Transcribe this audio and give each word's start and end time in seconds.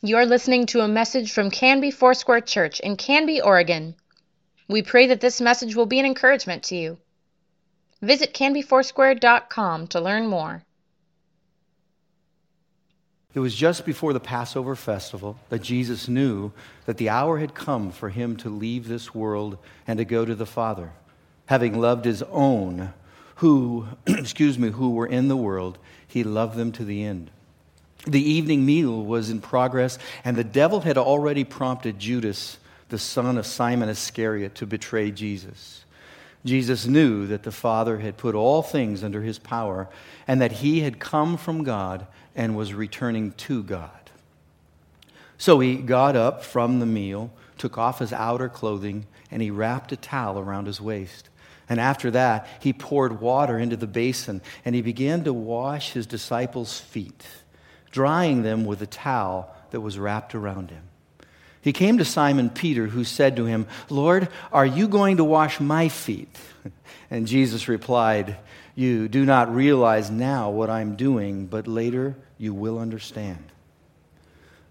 You're 0.00 0.26
listening 0.26 0.66
to 0.66 0.82
a 0.82 0.86
message 0.86 1.32
from 1.32 1.50
Canby 1.50 1.90
Foursquare 1.90 2.40
Church 2.40 2.78
in 2.78 2.96
Canby, 2.96 3.40
Oregon. 3.40 3.96
We 4.68 4.80
pray 4.80 5.08
that 5.08 5.20
this 5.20 5.40
message 5.40 5.74
will 5.74 5.86
be 5.86 5.98
an 5.98 6.06
encouragement 6.06 6.62
to 6.64 6.76
you. 6.76 6.98
Visit 8.00 8.32
canbyfoursquare.com 8.32 9.88
to 9.88 10.00
learn 10.00 10.28
more. 10.28 10.62
It 13.34 13.40
was 13.40 13.56
just 13.56 13.84
before 13.84 14.12
the 14.12 14.20
Passover 14.20 14.76
festival 14.76 15.36
that 15.48 15.62
Jesus 15.62 16.06
knew 16.06 16.52
that 16.86 16.98
the 16.98 17.08
hour 17.08 17.38
had 17.38 17.54
come 17.54 17.90
for 17.90 18.10
him 18.10 18.36
to 18.36 18.48
leave 18.48 18.86
this 18.86 19.12
world 19.12 19.58
and 19.84 19.98
to 19.98 20.04
go 20.04 20.24
to 20.24 20.36
the 20.36 20.46
Father. 20.46 20.92
Having 21.46 21.80
loved 21.80 22.04
his 22.04 22.22
own 22.30 22.94
who, 23.36 23.88
excuse 24.06 24.60
me, 24.60 24.70
who 24.70 24.90
were 24.90 25.08
in 25.08 25.26
the 25.26 25.36
world, 25.36 25.76
he 26.06 26.22
loved 26.22 26.56
them 26.56 26.70
to 26.70 26.84
the 26.84 27.02
end. 27.02 27.32
The 28.08 28.22
evening 28.22 28.64
meal 28.64 29.04
was 29.04 29.28
in 29.28 29.42
progress, 29.42 29.98
and 30.24 30.34
the 30.34 30.42
devil 30.42 30.80
had 30.80 30.96
already 30.96 31.44
prompted 31.44 31.98
Judas, 31.98 32.56
the 32.88 32.98
son 32.98 33.36
of 33.36 33.44
Simon 33.44 33.90
Iscariot, 33.90 34.54
to 34.56 34.66
betray 34.66 35.10
Jesus. 35.10 35.84
Jesus 36.42 36.86
knew 36.86 37.26
that 37.26 37.42
the 37.42 37.52
Father 37.52 37.98
had 37.98 38.16
put 38.16 38.34
all 38.34 38.62
things 38.62 39.04
under 39.04 39.20
his 39.20 39.38
power 39.38 39.88
and 40.26 40.40
that 40.40 40.52
he 40.52 40.80
had 40.80 40.98
come 40.98 41.36
from 41.36 41.64
God 41.64 42.06
and 42.34 42.56
was 42.56 42.72
returning 42.72 43.32
to 43.32 43.62
God. 43.62 43.90
So 45.36 45.60
he 45.60 45.76
got 45.76 46.16
up 46.16 46.42
from 46.42 46.80
the 46.80 46.86
meal, 46.86 47.30
took 47.58 47.76
off 47.76 47.98
his 47.98 48.12
outer 48.14 48.48
clothing, 48.48 49.06
and 49.30 49.42
he 49.42 49.50
wrapped 49.50 49.92
a 49.92 49.96
towel 49.96 50.38
around 50.38 50.66
his 50.66 50.80
waist. 50.80 51.28
And 51.68 51.78
after 51.78 52.10
that, 52.12 52.48
he 52.60 52.72
poured 52.72 53.20
water 53.20 53.58
into 53.58 53.76
the 53.76 53.86
basin 53.86 54.40
and 54.64 54.74
he 54.74 54.80
began 54.80 55.24
to 55.24 55.34
wash 55.34 55.92
his 55.92 56.06
disciples' 56.06 56.80
feet, 56.80 57.26
drying 57.98 58.42
them 58.42 58.64
with 58.64 58.80
a 58.80 58.86
towel 58.86 59.52
that 59.72 59.80
was 59.80 59.98
wrapped 59.98 60.32
around 60.32 60.70
him. 60.70 60.84
He 61.60 61.72
came 61.72 61.98
to 61.98 62.04
Simon 62.04 62.48
Peter, 62.48 62.86
who 62.86 63.02
said 63.02 63.34
to 63.34 63.44
him, 63.44 63.66
Lord, 63.90 64.28
are 64.52 64.64
you 64.64 64.86
going 64.86 65.16
to 65.16 65.24
wash 65.24 65.58
my 65.58 65.88
feet? 65.88 66.28
And 67.10 67.26
Jesus 67.26 67.66
replied, 67.66 68.36
You 68.76 69.08
do 69.08 69.24
not 69.24 69.52
realize 69.52 70.10
now 70.10 70.50
what 70.50 70.70
I'm 70.70 70.94
doing, 70.94 71.46
but 71.46 71.66
later 71.66 72.14
you 72.36 72.54
will 72.54 72.78
understand. 72.78 73.44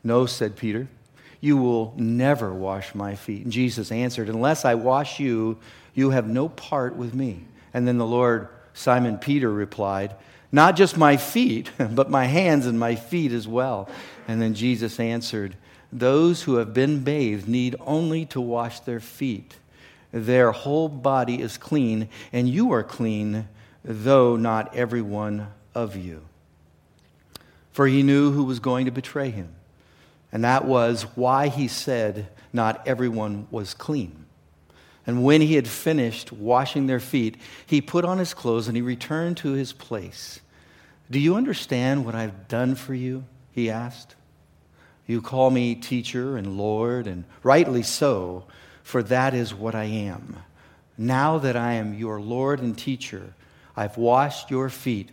No, 0.04 0.26
said 0.26 0.56
Peter, 0.56 0.88
you 1.42 1.58
will 1.58 1.94
never 1.98 2.54
wash 2.54 2.96
my 2.96 3.16
feet. 3.16 3.44
And 3.44 3.52
Jesus 3.52 3.92
answered, 3.92 4.30
Unless 4.30 4.64
I 4.64 4.76
wash 4.76 5.20
you, 5.20 5.58
you 5.96 6.12
have 6.12 6.28
no 6.28 6.48
part 6.48 6.96
with 6.96 7.14
me. 7.14 7.44
And 7.74 7.88
then 7.88 7.98
the 7.98 8.06
Lord, 8.06 8.48
Simon 8.74 9.18
Peter, 9.18 9.52
replied, 9.52 10.16
Not 10.52 10.76
just 10.76 10.98
my 10.98 11.18
feet, 11.18 11.72
but 11.78 12.10
my 12.10 12.26
hands 12.26 12.66
and 12.66 12.80
my 12.80 12.96
feet 12.96 13.32
as 13.32 13.48
well. 13.48 13.90
And 14.28 14.42
then 14.42 14.54
Jesus 14.54 15.00
answered, 15.00 15.56
Those 15.92 16.44
who 16.44 16.56
have 16.56 16.74
been 16.74 17.04
bathed 17.04 17.48
need 17.48 17.76
only 17.82 18.26
to 18.28 18.42
wash 18.42 18.80
their 18.82 19.00
feet. 19.00 19.56
Their 20.12 20.52
whole 20.52 20.90
body 20.90 21.42
is 21.42 21.58
clean, 21.58 22.10
and 22.32 22.48
you 22.48 22.72
are 22.72 22.84
clean, 22.84 23.48
though 23.84 24.36
not 24.36 24.76
every 24.76 25.02
one 25.02 25.48
of 25.76 25.96
you. 25.96 26.24
For 27.72 27.88
he 27.88 28.02
knew 28.04 28.32
who 28.32 28.44
was 28.44 28.60
going 28.60 28.86
to 28.86 28.92
betray 28.92 29.30
him. 29.30 29.54
And 30.32 30.44
that 30.44 30.66
was 30.66 31.04
why 31.16 31.48
he 31.48 31.68
said, 31.68 32.30
Not 32.52 32.88
everyone 32.88 33.48
was 33.52 33.74
clean. 33.74 34.27
And 35.08 35.24
when 35.24 35.40
he 35.40 35.56
had 35.56 35.70
finished 35.70 36.34
washing 36.34 36.86
their 36.86 37.00
feet, 37.00 37.38
he 37.66 37.80
put 37.80 38.04
on 38.04 38.18
his 38.18 38.34
clothes 38.34 38.68
and 38.68 38.76
he 38.76 38.82
returned 38.82 39.38
to 39.38 39.54
his 39.54 39.72
place. 39.72 40.42
Do 41.10 41.18
you 41.18 41.36
understand 41.36 42.06
what 42.06 42.14
I've 42.14 42.50
done 42.50 42.76
for 42.76 42.94
you? 42.94 43.24
He 43.52 43.70
asked. 43.70 44.16
You 45.08 45.22
call 45.22 45.50
me 45.50 45.76
teacher 45.76 46.36
and 46.36 46.58
Lord, 46.58 47.08
and 47.08 47.24
rightly 47.42 47.82
so, 47.84 48.44
for 48.84 49.02
that 49.04 49.34
is 49.34 49.54
what 49.54 49.74
I 49.74 49.86
am. 49.86 50.36
Now 50.98 51.38
that 51.38 51.56
I 51.56 51.74
am 51.74 51.94
your 51.94 52.20
Lord 52.20 52.60
and 52.60 52.78
teacher, 52.78 53.34
I've 53.78 53.96
washed 53.96 54.52
your 54.52 54.70
feet. 54.70 55.10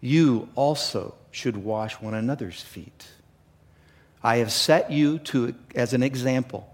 You 0.00 0.48
also 0.54 1.16
should 1.32 1.56
wash 1.56 1.94
one 1.94 2.14
another's 2.14 2.60
feet. 2.60 3.08
I 4.22 4.36
have 4.36 4.52
set 4.52 4.92
you 4.92 5.18
to, 5.18 5.56
as 5.74 5.92
an 5.94 6.04
example 6.04 6.71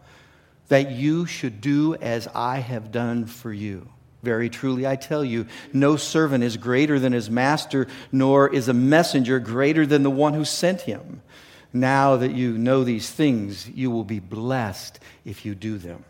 that 0.68 0.90
you 0.90 1.26
should 1.26 1.60
do 1.60 1.94
as 1.96 2.28
I 2.34 2.58
have 2.58 2.92
done 2.92 3.26
for 3.26 3.52
you. 3.52 3.88
Very 4.22 4.48
truly, 4.48 4.86
I 4.86 4.96
tell 4.96 5.24
you, 5.24 5.46
no 5.72 5.96
servant 5.96 6.42
is 6.42 6.56
greater 6.56 6.98
than 6.98 7.12
his 7.12 7.30
master, 7.30 7.86
nor 8.10 8.52
is 8.52 8.68
a 8.68 8.74
messenger 8.74 9.38
greater 9.38 9.86
than 9.86 10.02
the 10.02 10.10
one 10.10 10.34
who 10.34 10.44
sent 10.44 10.82
him. 10.82 11.22
Now 11.72 12.16
that 12.16 12.32
you 12.32 12.58
know 12.58 12.82
these 12.82 13.08
things, 13.10 13.68
you 13.68 13.90
will 13.90 14.04
be 14.04 14.18
blessed 14.20 14.98
if 15.24 15.46
you 15.46 15.54
do 15.54 15.78
them. 15.78 16.04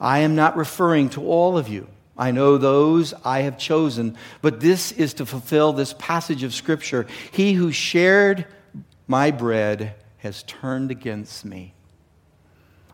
I 0.00 0.20
am 0.20 0.34
not 0.34 0.56
referring 0.56 1.10
to 1.10 1.26
all 1.26 1.56
of 1.56 1.68
you. 1.68 1.88
I 2.16 2.32
know 2.32 2.58
those 2.58 3.14
I 3.24 3.42
have 3.42 3.58
chosen, 3.58 4.16
but 4.42 4.60
this 4.60 4.92
is 4.92 5.14
to 5.14 5.26
fulfill 5.26 5.72
this 5.72 5.94
passage 5.98 6.42
of 6.42 6.52
Scripture. 6.52 7.06
He 7.30 7.52
who 7.52 7.70
shared 7.72 8.44
my 9.06 9.30
bread 9.30 9.94
has 10.18 10.42
turned 10.42 10.90
against 10.90 11.44
me. 11.44 11.74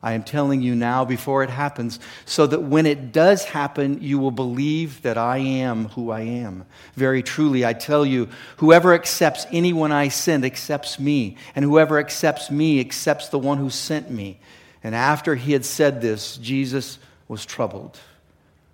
I 0.05 0.13
am 0.13 0.23
telling 0.23 0.61
you 0.61 0.75
now 0.75 1.07
before 1.07 1.43
it 1.43 1.49
happens, 1.49 1.99
so 2.27 2.47
that 2.47 2.63
when 2.63 2.85
it 2.85 3.11
does 3.11 3.43
happen, 3.47 4.03
you 4.03 4.19
will 4.19 4.31
believe 4.31 5.01
that 5.01 5.17
I 5.17 5.39
am 5.39 5.87
who 5.89 6.11
I 6.11 6.21
am. 6.21 6.67
Very 6.95 7.23
truly, 7.23 7.65
I 7.65 7.73
tell 7.73 8.05
you, 8.05 8.29
whoever 8.59 8.93
accepts 8.93 9.47
anyone 9.51 9.93
I 9.93 10.09
send 10.09 10.45
accepts 10.45 10.99
me, 11.01 11.39
and 11.57 11.65
whoever 11.65 11.99
accepts 11.99 12.51
me 12.51 12.81
accepts 12.81 13.31
the 13.31 13.39
one 13.39 13.57
who 13.57 13.71
sent 13.71 14.11
me. 14.11 14.39
And 14.83 14.95
after 14.95 15.37
he 15.37 15.53
had 15.53 15.65
said 15.65 16.03
this, 16.03 16.37
Jesus 16.37 16.99
was 17.27 17.47
troubled. 17.47 17.99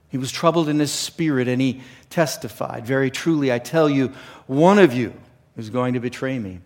He 0.08 0.18
was 0.18 0.32
troubled 0.32 0.68
in 0.68 0.80
his 0.80 0.90
spirit, 0.90 1.46
and 1.46 1.62
he 1.62 1.80
testified, 2.10 2.84
Very 2.84 3.08
truly, 3.08 3.52
I 3.52 3.60
tell 3.60 3.88
you, 3.88 4.08
one 4.48 4.80
of 4.80 4.92
you 4.92 5.14
is 5.56 5.70
going 5.70 5.94
to 5.94 6.00
betray 6.00 6.40
me. 6.40 6.58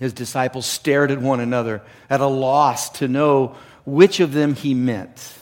His 0.00 0.14
disciples 0.14 0.64
stared 0.64 1.10
at 1.10 1.20
one 1.20 1.40
another, 1.40 1.82
at 2.08 2.22
a 2.22 2.26
loss 2.26 2.88
to 2.98 3.08
know 3.08 3.56
which 3.84 4.20
of 4.20 4.32
them 4.32 4.54
he 4.54 4.74
meant. 4.74 5.34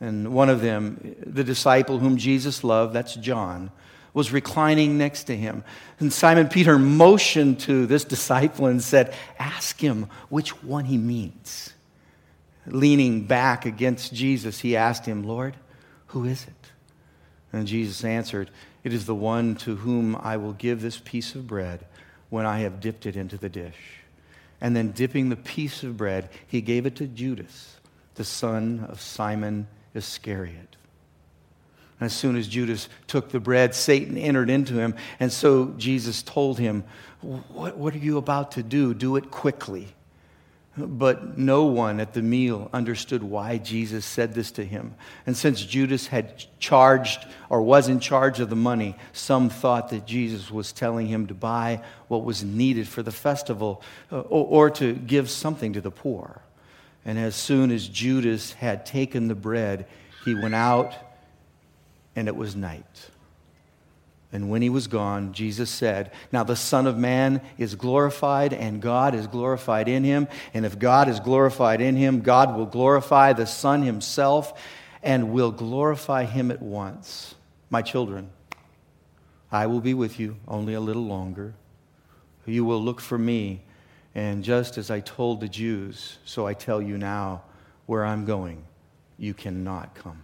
And 0.00 0.32
one 0.32 0.48
of 0.48 0.62
them, 0.62 1.14
the 1.26 1.44
disciple 1.44 1.98
whom 1.98 2.16
Jesus 2.16 2.64
loved, 2.64 2.94
that's 2.94 3.14
John, 3.16 3.70
was 4.12 4.32
reclining 4.32 4.98
next 4.98 5.24
to 5.24 5.36
him. 5.36 5.62
And 5.98 6.12
Simon 6.12 6.48
Peter 6.48 6.78
motioned 6.78 7.60
to 7.60 7.86
this 7.86 8.04
disciple 8.04 8.66
and 8.66 8.82
said, 8.82 9.14
Ask 9.38 9.80
him 9.80 10.08
which 10.28 10.62
one 10.62 10.86
he 10.86 10.96
means. 10.96 11.72
Leaning 12.66 13.24
back 13.24 13.66
against 13.66 14.12
Jesus, 14.12 14.60
he 14.60 14.76
asked 14.76 15.06
him, 15.06 15.24
Lord, 15.24 15.56
who 16.08 16.24
is 16.24 16.44
it? 16.44 16.70
And 17.52 17.66
Jesus 17.66 18.04
answered, 18.04 18.50
It 18.84 18.92
is 18.92 19.06
the 19.06 19.14
one 19.14 19.54
to 19.56 19.76
whom 19.76 20.16
I 20.16 20.36
will 20.36 20.52
give 20.52 20.80
this 20.80 20.98
piece 20.98 21.34
of 21.34 21.46
bread 21.46 21.86
when 22.30 22.46
I 22.46 22.60
have 22.60 22.80
dipped 22.80 23.06
it 23.06 23.16
into 23.16 23.36
the 23.36 23.48
dish. 23.48 23.99
And 24.60 24.76
then, 24.76 24.90
dipping 24.90 25.30
the 25.30 25.36
piece 25.36 25.82
of 25.82 25.96
bread, 25.96 26.28
he 26.46 26.60
gave 26.60 26.86
it 26.86 26.96
to 26.96 27.06
Judas, 27.06 27.76
the 28.14 28.24
son 28.24 28.86
of 28.88 29.00
Simon 29.00 29.66
Iscariot. 29.94 30.76
And 31.98 32.06
as 32.06 32.12
soon 32.14 32.36
as 32.36 32.48
Judas 32.48 32.88
took 33.06 33.30
the 33.30 33.40
bread, 33.40 33.74
Satan 33.74 34.16
entered 34.16 34.48
into 34.48 34.74
him. 34.74 34.94
And 35.18 35.30
so 35.30 35.74
Jesus 35.76 36.22
told 36.22 36.58
him, 36.58 36.84
What, 37.20 37.76
what 37.76 37.94
are 37.94 37.98
you 37.98 38.16
about 38.18 38.52
to 38.52 38.62
do? 38.62 38.94
Do 38.94 39.16
it 39.16 39.30
quickly. 39.30 39.88
But 40.86 41.38
no 41.38 41.64
one 41.64 42.00
at 42.00 42.14
the 42.14 42.22
meal 42.22 42.70
understood 42.72 43.22
why 43.22 43.58
Jesus 43.58 44.04
said 44.04 44.34
this 44.34 44.50
to 44.52 44.64
him. 44.64 44.94
And 45.26 45.36
since 45.36 45.64
Judas 45.64 46.06
had 46.06 46.44
charged 46.58 47.26
or 47.48 47.62
was 47.62 47.88
in 47.88 48.00
charge 48.00 48.40
of 48.40 48.50
the 48.50 48.56
money, 48.56 48.96
some 49.12 49.48
thought 49.50 49.90
that 49.90 50.06
Jesus 50.06 50.50
was 50.50 50.72
telling 50.72 51.06
him 51.06 51.26
to 51.26 51.34
buy 51.34 51.82
what 52.08 52.24
was 52.24 52.42
needed 52.42 52.88
for 52.88 53.02
the 53.02 53.12
festival 53.12 53.82
uh, 54.10 54.20
or, 54.20 54.68
or 54.68 54.70
to 54.70 54.94
give 54.94 55.30
something 55.30 55.72
to 55.74 55.80
the 55.80 55.90
poor. 55.90 56.42
And 57.04 57.18
as 57.18 57.34
soon 57.34 57.70
as 57.70 57.88
Judas 57.88 58.52
had 58.52 58.86
taken 58.86 59.28
the 59.28 59.34
bread, 59.34 59.86
he 60.24 60.34
went 60.34 60.54
out, 60.54 60.94
and 62.14 62.28
it 62.28 62.36
was 62.36 62.54
night. 62.54 63.10
And 64.32 64.48
when 64.48 64.62
he 64.62 64.70
was 64.70 64.86
gone, 64.86 65.32
Jesus 65.32 65.70
said, 65.70 66.12
Now 66.30 66.44
the 66.44 66.54
Son 66.54 66.86
of 66.86 66.96
Man 66.96 67.40
is 67.58 67.74
glorified, 67.74 68.52
and 68.52 68.80
God 68.80 69.14
is 69.14 69.26
glorified 69.26 69.88
in 69.88 70.04
him. 70.04 70.28
And 70.54 70.64
if 70.64 70.78
God 70.78 71.08
is 71.08 71.18
glorified 71.18 71.80
in 71.80 71.96
him, 71.96 72.20
God 72.20 72.56
will 72.56 72.66
glorify 72.66 73.32
the 73.32 73.46
Son 73.46 73.82
himself 73.82 74.60
and 75.02 75.32
will 75.32 75.50
glorify 75.50 76.24
him 76.24 76.50
at 76.52 76.62
once. 76.62 77.34
My 77.70 77.82
children, 77.82 78.30
I 79.50 79.66
will 79.66 79.80
be 79.80 79.94
with 79.94 80.20
you 80.20 80.36
only 80.46 80.74
a 80.74 80.80
little 80.80 81.06
longer. 81.06 81.54
You 82.46 82.64
will 82.64 82.82
look 82.82 83.00
for 83.00 83.18
me. 83.18 83.62
And 84.14 84.44
just 84.44 84.78
as 84.78 84.90
I 84.90 85.00
told 85.00 85.40
the 85.40 85.48
Jews, 85.48 86.18
so 86.24 86.46
I 86.46 86.54
tell 86.54 86.80
you 86.80 86.98
now, 86.98 87.42
where 87.86 88.04
I'm 88.04 88.24
going, 88.24 88.64
you 89.18 89.34
cannot 89.34 89.94
come. 89.96 90.22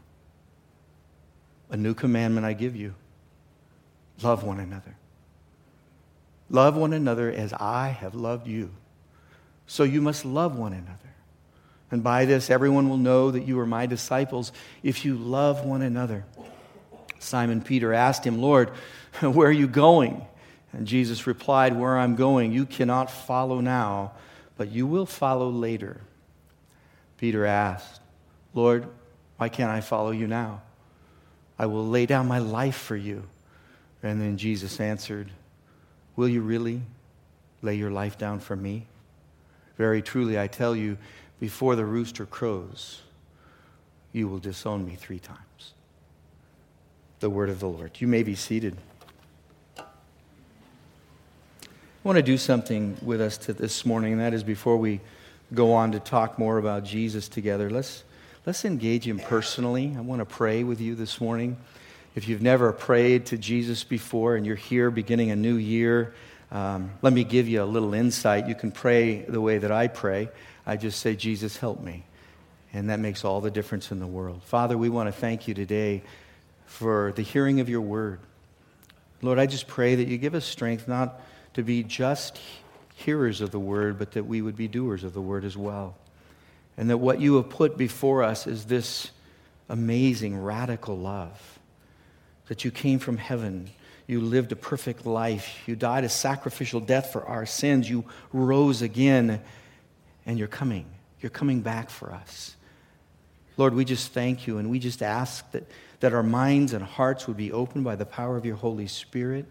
A 1.71 1.77
new 1.77 1.95
commandment 1.95 2.47
I 2.47 2.53
give 2.53 2.77
you 2.77 2.95
Love 4.23 4.43
one 4.43 4.61
another. 4.61 4.97
Love 6.49 6.77
one 6.77 6.93
another 6.93 7.31
as 7.31 7.53
I 7.53 7.89
have 7.89 8.15
loved 8.15 8.47
you. 8.47 8.71
So 9.67 9.83
you 9.83 10.01
must 10.01 10.25
love 10.25 10.57
one 10.57 10.73
another. 10.73 10.99
And 11.91 12.03
by 12.03 12.25
this, 12.25 12.51
everyone 12.51 12.89
will 12.89 12.97
know 12.97 13.31
that 13.31 13.47
you 13.47 13.59
are 13.61 13.67
my 13.67 13.87
disciples 13.87 14.53
if 14.83 15.05
you 15.05 15.17
love 15.17 15.65
one 15.65 15.83
another. 15.83 16.25
Simon 17.19 17.61
Peter 17.61 17.93
asked 17.93 18.25
him, 18.25 18.41
Lord, 18.41 18.71
where 19.21 19.49
are 19.49 19.53
you 19.53 19.69
going? 19.69 20.25
And 20.73 20.87
Jesus 20.87 21.27
replied, 21.27 21.77
Where 21.77 21.97
I'm 21.99 22.17
going, 22.17 22.53
you 22.53 22.67
cannot 22.67 23.11
follow 23.11 23.61
now, 23.61 24.13
but 24.57 24.71
you 24.71 24.87
will 24.87 25.07
follow 25.07 25.49
later. 25.49 26.01
Peter 27.19 27.47
asked, 27.47 28.01
Lord, 28.53 28.87
why 29.37 29.49
can't 29.49 29.71
I 29.71 29.81
follow 29.81 30.11
you 30.11 30.27
now? 30.27 30.63
I 31.59 31.67
will 31.67 31.87
lay 31.87 32.07
down 32.07 32.29
my 32.29 32.39
life 32.39 32.77
for 32.77 32.97
you. 32.97 33.25
And 34.03 34.21
then 34.21 34.37
Jesus 34.37 34.81
answered, 34.81 35.31
Will 36.15 36.29
you 36.29 36.41
really 36.41 36.83
lay 37.63 37.75
your 37.75 37.91
life 37.91 38.17
down 38.19 38.41
for 38.41 38.57
me? 38.57 38.87
Very 39.77 40.01
truly, 40.01 40.39
I 40.39 40.47
tell 40.47 40.75
you, 40.75 40.97
before 41.39 41.77
the 41.77 41.85
rooster 41.85 42.25
crows, 42.25 43.03
you 44.13 44.29
will 44.29 44.39
disown 44.39 44.87
me 44.87 44.95
three 44.95 45.19
times. 45.19 45.75
The 47.21 47.29
word 47.29 47.51
of 47.51 47.61
the 47.61 47.69
Lord. 47.69 47.93
You 47.99 48.07
may 48.07 48.23
be 48.23 48.35
seated. 48.35 48.77
I 49.79 49.85
want 52.03 52.17
to 52.17 52.23
do 52.23 52.39
something 52.39 52.97
with 53.03 53.21
us 53.21 53.37
this 53.37 53.85
morning, 53.85 54.13
and 54.13 54.21
that 54.21 54.33
is 54.33 54.43
before 54.43 54.77
we 54.77 55.01
go 55.55 55.73
on 55.73 55.93
to 55.93 56.01
talk 56.01 56.39
more 56.39 56.59
about 56.59 56.85
Jesus 56.85 57.29
together, 57.29 57.71
let's, 57.71 58.05
let's 58.47 58.65
engage 58.65 59.07
him 59.07 59.19
personally. 59.19 59.95
I 59.97 60.01
want 60.01 60.21
to 60.21 60.25
pray 60.25 60.65
with 60.65 60.81
you 60.81 60.95
this 60.95 61.21
morning. 61.21 61.57
If 62.17 62.29
you've 62.29 62.41
never 62.41 62.73
prayed 62.73 63.27
to 63.27 63.37
Jesus 63.37 63.85
before 63.85 64.37
and 64.37 64.47
you're 64.47 64.57
here 64.57 64.91
beginning 64.91 65.31
a 65.33 65.37
new 65.37 65.57
year, 65.57 66.15
um, 66.51 66.91
let 67.03 67.13
me 67.13 67.25
give 67.25 67.47
you 67.47 67.63
a 67.63 67.67
little 67.67 67.93
insight. 67.93 68.49
You 68.49 68.55
can 68.55 68.73
pray 68.73 69.21
the 69.21 69.39
way 69.39 69.59
that 69.59 69.71
I 69.71 69.89
pray. 69.89 70.31
I 70.65 70.79
just 70.79 71.01
say, 71.01 71.15
Jesus, 71.15 71.59
help 71.59 71.83
me. 71.83 72.05
And 72.73 72.89
that 72.89 73.01
makes 73.01 73.23
all 73.23 73.43
the 73.43 73.51
difference 73.51 73.93
in 73.93 74.01
the 74.01 74.07
world. 74.07 74.43
Father, 74.45 74.79
we 74.79 74.89
want 74.89 75.09
to 75.09 75.13
thank 75.13 75.47
you 75.47 75.53
today 75.53 76.03
for 76.65 77.13
the 77.17 77.23
hearing 77.23 77.61
of 77.61 77.69
your 77.69 77.83
word. 77.83 78.21
Lord, 79.21 79.39
I 79.39 79.45
just 79.45 79.69
pray 79.69 79.97
that 79.97 80.09
you 80.09 80.17
give 80.17 80.35
us 80.35 80.47
strength 80.47 80.89
not 80.89 81.21
to 81.53 81.63
be 81.63 81.83
just 81.83 82.41
hearers 82.95 83.43
of 83.43 83.51
the 83.51 83.61
word, 83.61 83.99
but 83.99 84.13
that 84.13 84.25
we 84.25 84.41
would 84.41 84.57
be 84.57 84.69
doers 84.69 85.05
of 85.05 85.13
the 85.13 85.21
word 85.21 85.45
as 85.45 85.55
well. 85.59 85.95
And 86.79 86.89
that 86.89 86.97
what 86.97 87.21
you 87.21 87.37
have 87.37 87.51
put 87.51 87.77
before 87.77 88.23
us 88.23 88.47
is 88.47 88.65
this 88.65 89.11
amazing, 89.69 90.43
radical 90.43 90.97
love. 90.97 91.56
That 92.47 92.65
you 92.65 92.71
came 92.71 92.99
from 92.99 93.17
heaven 93.17 93.71
you 94.07 94.21
lived 94.21 94.53
a 94.53 94.57
perfect 94.57 95.05
life. 95.05 95.63
You 95.67 95.75
died 95.75 96.05
a 96.05 96.09
sacrificial 96.09 96.81
death 96.81 97.13
for 97.13 97.25
our 97.25 97.45
sins. 97.45 97.91
You 97.91 98.05
rose 98.33 98.83
again, 98.83 99.43
and 100.25 100.39
you're 100.39 100.49
coming. 100.49 100.87
You're 101.21 101.31
coming 101.31 101.61
back 101.61 101.91
for 101.91 102.13
us. 102.13 102.57
Lord, 103.57 103.75
we 103.75 103.85
just 103.85 104.13
thank 104.13 104.47
you, 104.47 104.59
and 104.59 104.71
we 104.71 104.79
just 104.79 105.03
ask 105.03 105.51
that, 105.53 105.65
that 106.01 106.13
our 106.13 106.23
minds 106.23 106.73
and 106.73 106.85
hearts 106.85 107.27
would 107.27 107.37
be 107.37 107.51
opened 107.51 107.85
by 107.85 107.97
the 107.97 108.07
power 108.07 108.37
of 108.37 108.45
your 108.45 108.57
Holy 108.57 108.87
Spirit, 108.87 109.47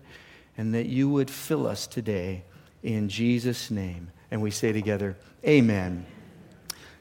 and 0.58 0.74
that 0.74 0.86
you 0.86 1.10
would 1.10 1.30
fill 1.30 1.68
us 1.68 1.88
today 1.88 2.44
in 2.82 3.10
Jesus' 3.10 3.70
name. 3.70 4.10
And 4.32 4.42
we 4.42 4.52
say 4.52 4.72
together, 4.72 5.18
Amen. 5.46 6.06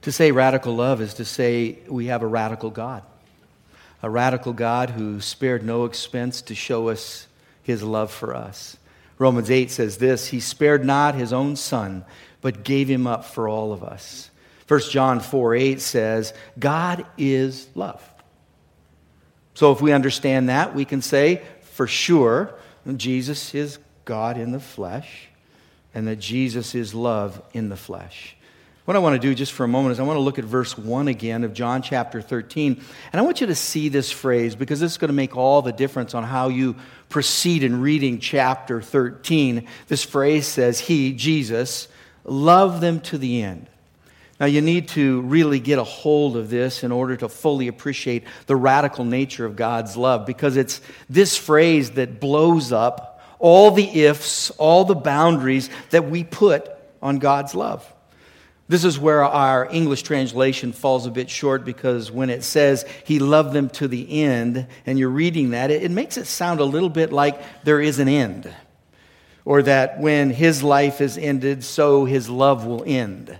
To 0.02 0.12
say 0.12 0.32
radical 0.32 0.75
love 0.75 1.00
is 1.00 1.14
to 1.14 1.25
say 1.25 1.79
we 1.88 2.06
have 2.06 2.23
a 2.23 2.26
radical 2.26 2.70
God, 2.70 3.05
a 4.04 4.10
radical 4.10 4.52
God 4.52 4.90
who 4.90 5.18
spared 5.18 5.64
no 5.64 5.86
expense 5.86 6.42
to 6.42 6.54
show 6.54 6.90
us 6.90 7.26
his 7.62 7.82
love 7.82 8.10
for 8.10 8.36
us. 8.36 8.76
Romans 9.18 9.50
8 9.50 9.70
says 9.70 9.96
this 9.96 10.28
He 10.28 10.40
spared 10.40 10.84
not 10.84 11.14
his 11.14 11.32
own 11.32 11.56
son, 11.56 12.04
but 12.42 12.64
gave 12.64 12.86
him 12.86 13.06
up 13.06 13.24
for 13.24 13.48
all 13.48 13.72
of 13.72 13.82
us. 13.82 14.30
1 14.68 14.80
John 14.90 15.20
4 15.20 15.54
8 15.54 15.80
says, 15.80 16.34
God 16.58 17.06
is 17.16 17.66
love. 17.74 18.06
So 19.54 19.72
if 19.72 19.80
we 19.80 19.92
understand 19.92 20.50
that, 20.50 20.74
we 20.74 20.84
can 20.84 21.00
say 21.00 21.40
for 21.62 21.86
sure 21.86 22.54
Jesus 22.96 23.54
is 23.54 23.78
God 24.04 24.36
in 24.36 24.52
the 24.52 24.60
flesh 24.60 25.28
and 25.94 26.06
that 26.08 26.16
Jesus 26.16 26.74
is 26.74 26.94
love 26.94 27.40
in 27.54 27.70
the 27.70 27.76
flesh. 27.76 28.36
What 28.84 28.96
I 28.98 29.00
want 29.00 29.14
to 29.14 29.28
do 29.28 29.34
just 29.34 29.52
for 29.52 29.64
a 29.64 29.69
moment 29.69 29.92
is 29.92 30.00
I 30.00 30.02
want 30.02 30.19
to 30.19 30.22
look 30.22 30.38
at 30.38 30.44
verse 30.44 30.76
1 30.76 31.08
again 31.08 31.42
of 31.44 31.54
John 31.54 31.81
chapter 31.81 32.20
13. 32.20 32.82
And 33.12 33.20
I 33.20 33.22
want 33.22 33.40
you 33.40 33.46
to 33.46 33.54
see 33.54 33.88
this 33.88 34.10
phrase 34.10 34.54
because 34.54 34.78
this 34.78 34.92
is 34.92 34.98
going 34.98 35.08
to 35.08 35.14
make 35.14 35.38
all 35.38 35.62
the 35.62 35.72
difference 35.72 36.14
on 36.14 36.22
how 36.22 36.48
you 36.48 36.76
proceed 37.08 37.62
in 37.62 37.81
reading 37.81 38.19
chapter 38.19 38.82
13. 38.82 39.66
This 39.88 40.04
phrase 40.04 40.46
says, 40.46 40.81
He, 40.81 41.14
Jesus, 41.14 41.88
loved 42.25 42.82
them 42.82 43.00
to 43.00 43.16
the 43.16 43.42
end. 43.42 43.69
Now, 44.38 44.46
you 44.46 44.60
need 44.60 44.88
to 44.88 45.22
really 45.22 45.60
get 45.60 45.78
a 45.78 45.84
hold 45.84 46.36
of 46.36 46.50
this 46.50 46.84
in 46.84 46.92
order 46.92 47.16
to 47.16 47.31
fully 47.31 47.69
appreciate 47.69 48.25
the 48.44 48.56
radical 48.56 49.06
nature 49.06 49.46
of 49.46 49.56
God's 49.56 49.96
love 49.96 50.26
because 50.26 50.58
it's 50.58 50.82
this 51.08 51.38
phrase 51.38 51.92
that 51.92 52.20
blows 52.20 52.70
up 52.70 53.22
all 53.38 53.70
the 53.70 54.02
ifs, 54.02 54.50
all 54.50 54.84
the 54.84 54.94
boundaries 54.94 55.70
that 55.88 56.10
we 56.10 56.22
put 56.22 56.69
on 57.00 57.19
God's 57.19 57.54
love. 57.54 57.94
This 58.66 58.84
is 58.84 58.99
where 58.99 59.22
our 59.22 59.69
English 59.70 60.02
translation 60.02 60.72
falls 60.72 61.05
a 61.05 61.11
bit 61.11 61.28
short 61.28 61.64
because 61.66 62.11
when 62.11 62.31
it 62.31 62.43
says 62.43 62.87
he 63.05 63.19
loved 63.19 63.52
them 63.52 63.69
to 63.70 63.88
the 63.88 64.22
end, 64.22 64.66
and 64.87 64.99
you're 64.99 65.11
reading 65.11 65.50
that, 65.50 65.70
it, 65.70 65.90
makes 65.90 66.16
it 66.16 66.26
sound 66.26 66.61
a 66.61 66.64
little 66.64 66.88
bit 66.88 67.12
like 67.12 67.64
there 67.64 67.81
is 67.81 67.99
an 67.99 68.08
end. 68.08 68.50
Or 69.44 69.62
that 69.62 70.00
when 70.00 70.31
his 70.31 70.62
life 70.62 71.02
is 71.02 71.19
ended, 71.19 71.62
so 71.62 72.06
his 72.06 72.31
love 72.31 72.64
will 72.64 72.82
end. 72.87 73.38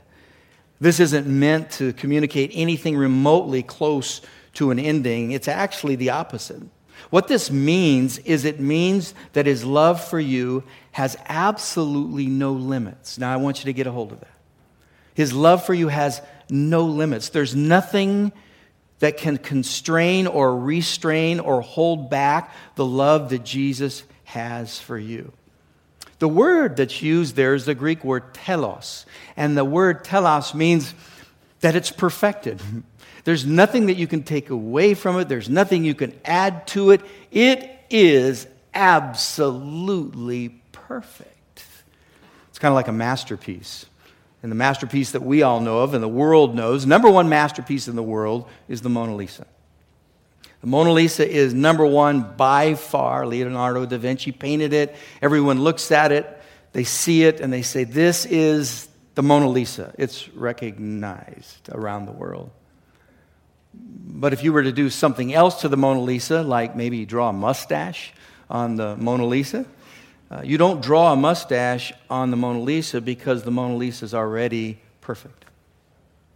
This 0.79 1.00
isn't 1.00 1.27
meant 1.27 1.70
to 1.73 1.94
communicate 1.94 2.50
anything 2.53 2.94
remotely 2.94 3.62
close 3.62 4.20
to 4.55 4.70
an 4.70 4.79
ending, 4.79 5.32
it's 5.32 5.49
actually 5.49 5.97
the 5.97 6.11
opposite. 6.11 6.62
What 7.11 7.29
this 7.29 7.50
means 7.50 8.19
is 8.19 8.44
it 8.44 8.61
means 8.61 9.15
that 9.32 9.47
his 9.47 9.65
love 9.65 10.03
for 10.05 10.20
you 10.20 10.65
has 10.93 11.17
absolutely 11.27 12.27
no 12.27 12.53
limits. 12.53 13.19
Now, 13.19 13.32
I 13.32 13.37
want 13.37 13.61
you 13.61 13.65
to 13.65 13.73
get 13.73 13.87
a 13.87 13.91
hold 13.91 14.12
of 14.12 14.20
that. 14.20 14.33
His 15.14 15.32
love 15.32 15.64
for 15.64 15.75
you 15.75 15.88
has 15.88 16.20
no 16.50 16.84
limits. 16.84 17.31
There's 17.31 17.55
nothing 17.55 18.32
that 18.99 19.16
can 19.16 19.38
constrain 19.38 20.26
or 20.26 20.58
restrain 20.58 21.40
or 21.40 21.61
hold 21.61 22.11
back 22.11 22.52
the 22.75 22.84
love 22.84 23.31
that 23.31 23.44
Jesus 23.44 24.02
has 24.25 24.78
for 24.78 24.99
you. 24.99 25.32
The 26.19 26.28
word 26.28 26.76
that's 26.76 27.02
used 27.02 27.37
there 27.37 27.55
is 27.55 27.64
the 27.64 27.75
Greek 27.75 28.05
word 28.05 28.34
telos. 28.34 29.05
And 29.37 29.56
the 29.56 29.64
word 29.64 30.05
telos 30.05 30.55
means 30.55 30.94
that 31.60 31.77
it's 31.77 31.91
perfected. 31.91 32.60
There's 33.24 33.46
nothing 33.46 33.86
that 33.86 33.96
you 33.96 34.06
can 34.06 34.22
take 34.22 34.50
away 34.50 34.93
from 34.93 35.19
it, 35.19 35.29
there's 35.31 35.48
nothing 35.48 35.82
you 35.82 35.94
can 35.94 36.12
add 36.27 36.67
to 36.69 36.91
it. 36.91 37.00
It 37.31 37.70
is 37.89 38.46
absolutely 38.74 40.60
perfect. 40.72 41.65
It's 42.50 42.58
kind 42.58 42.70
of 42.70 42.77
like 42.77 42.89
a 42.89 42.93
masterpiece 42.93 43.86
and 44.44 44.53
the 44.53 44.56
masterpiece 44.56 45.13
that 45.13 45.22
we 45.22 45.43
all 45.43 45.58
know 45.58 45.79
of 45.79 45.94
and 45.94 46.03
the 46.03 46.06
world 46.06 46.55
knows, 46.55 46.84
number 46.84 47.10
one 47.10 47.31
masterpiece 47.31 47.89
in 47.89 47.96
the 47.96 48.03
world 48.03 48.46
is 48.69 48.82
the 48.82 48.91
Mona 48.91 49.17
Lisa. 49.17 49.46
The 50.60 50.67
Mona 50.67 50.93
Lisa 50.93 51.27
is 51.27 51.55
number 51.55 51.86
one 51.86 52.36
by 52.36 52.74
far. 52.74 53.27
Leonardo 53.27 53.86
da 53.86 53.96
Vinci 53.96 54.32
painted 54.32 54.74
it. 54.74 54.94
Everyone 55.22 55.63
looks 55.63 55.91
at 55.91 56.13
it, 56.13 56.27
they 56.72 56.84
see 56.84 57.24
it, 57.24 57.41
and 57.41 57.51
they 57.51 57.63
say, 57.63 57.84
This 57.84 58.27
is 58.27 58.86
the 59.15 59.22
Mona 59.22 59.48
Lisa. 59.48 59.94
It's 59.96 60.29
recognized 60.34 61.70
around 61.72 62.05
the 62.05 62.13
world. 62.13 62.51
But 63.72 64.34
if 64.34 64.44
you 64.44 64.53
were 64.53 64.63
to 64.63 64.72
do 64.72 64.91
something 64.91 65.32
else 65.32 65.63
to 65.63 65.70
the 65.70 65.79
Mona 65.79 66.03
Lisa, 66.03 66.43
like 66.43 66.77
maybe 66.77 67.06
draw 67.06 67.31
a 67.31 67.32
mustache 67.32 68.13
on 68.51 68.77
the 68.77 68.94
Mona 68.98 69.24
Lisa, 69.24 69.65
uh, 70.34 70.43
you 70.43 70.58
don't 70.58 70.82
draw 70.82 71.12
a 71.12 71.17
mustache 71.17 71.93
on 72.10 72.32
the 72.32 72.36
Mona 72.36 72.60
Lisa 72.60 73.00
because 73.00 73.44
the 73.44 73.53
Mona 73.53 73.76
Lisa 73.76 74.05
is 74.05 74.14
already 74.14 74.81
perfect. 75.00 75.44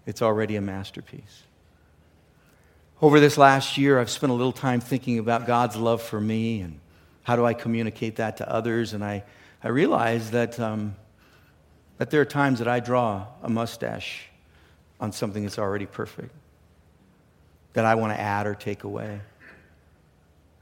It's 0.07 0.23
already 0.23 0.55
a 0.55 0.61
masterpiece. 0.61 1.43
Over 3.03 3.19
this 3.19 3.37
last 3.37 3.77
year, 3.77 3.99
I've 3.99 4.11
spent 4.11 4.31
a 4.31 4.35
little 4.35 4.53
time 4.53 4.81
thinking 4.81 5.19
about 5.19 5.47
God's 5.49 5.75
love 5.75 6.01
for 6.01 6.21
me 6.21 6.61
and 6.61 6.79
how 7.25 7.35
do 7.35 7.45
I 7.45 7.55
communicate 7.55 8.17
that 8.17 8.37
to 8.37 8.49
others. 8.49 8.93
And 8.93 9.05
I, 9.05 9.25
I 9.65 9.69
realized 9.69 10.31
that, 10.31 10.61
um, 10.61 10.95
that 11.97 12.11
there 12.11 12.21
are 12.21 12.27
times 12.27 12.61
that 12.61 12.69
I 12.69 12.79
draw 12.79 13.27
a 13.43 13.51
mustache 13.51 14.27
on 15.01 15.11
something 15.11 15.43
that's 15.43 15.59
already 15.59 15.87
perfect, 15.87 16.33
that 17.73 17.85
I 17.85 17.97
want 17.97 18.13
to 18.13 18.21
add 18.21 18.47
or 18.47 18.55
take 18.55 18.85
away. 18.85 19.21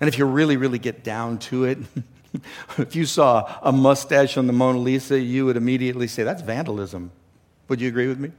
And 0.01 0.09
if 0.09 0.17
you 0.17 0.25
really, 0.25 0.57
really 0.57 0.79
get 0.79 1.05
down 1.05 1.39
to 1.39 1.65
it, 1.65 1.79
if 2.79 2.95
you 2.97 3.07
saw 3.07 3.59
a 3.63 3.73
mustache 3.73 4.37
on 4.37 4.47
the 4.47 4.53
Mona 4.53 4.79
Lisa, 4.79 5.19
you 5.19 5.47
would 5.47 5.57
immediately 5.57 6.07
say, 6.07 6.23
that's 6.23 6.43
vandalism. 6.43 7.11
Would 7.69 7.81
you 7.81 7.89
agree 7.89 8.09
with 8.09 8.19
me? 8.19 8.33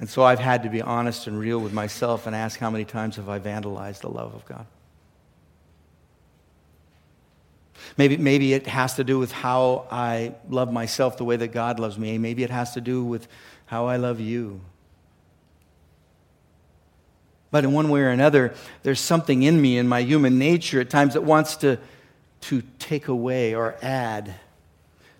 And 0.00 0.08
so 0.08 0.22
I've 0.22 0.38
had 0.38 0.62
to 0.62 0.68
be 0.68 0.80
honest 0.80 1.26
and 1.26 1.38
real 1.38 1.58
with 1.58 1.72
myself 1.72 2.26
and 2.26 2.36
ask 2.36 2.58
how 2.60 2.70
many 2.70 2.84
times 2.84 3.16
have 3.16 3.28
I 3.28 3.40
vandalized 3.40 4.00
the 4.00 4.10
love 4.10 4.34
of 4.34 4.44
God? 4.44 4.66
Maybe, 7.96 8.16
maybe 8.16 8.52
it 8.52 8.66
has 8.66 8.94
to 8.94 9.04
do 9.04 9.18
with 9.18 9.32
how 9.32 9.86
I 9.90 10.34
love 10.48 10.72
myself 10.72 11.16
the 11.16 11.24
way 11.24 11.36
that 11.36 11.48
God 11.48 11.80
loves 11.80 11.98
me. 11.98 12.18
Maybe 12.18 12.44
it 12.44 12.50
has 12.50 12.74
to 12.74 12.80
do 12.80 13.02
with 13.04 13.26
how 13.66 13.86
I 13.86 13.96
love 13.96 14.20
you. 14.20 14.60
But 17.50 17.64
in 17.64 17.72
one 17.72 17.88
way 17.88 18.00
or 18.00 18.10
another, 18.10 18.54
there's 18.82 19.00
something 19.00 19.42
in 19.42 19.60
me, 19.60 19.78
in 19.78 19.88
my 19.88 20.00
human 20.00 20.38
nature, 20.38 20.80
at 20.80 20.90
times 20.90 21.14
that 21.14 21.24
wants 21.24 21.56
to, 21.56 21.78
to 22.42 22.62
take 22.78 23.08
away 23.08 23.54
or 23.54 23.76
add 23.82 24.34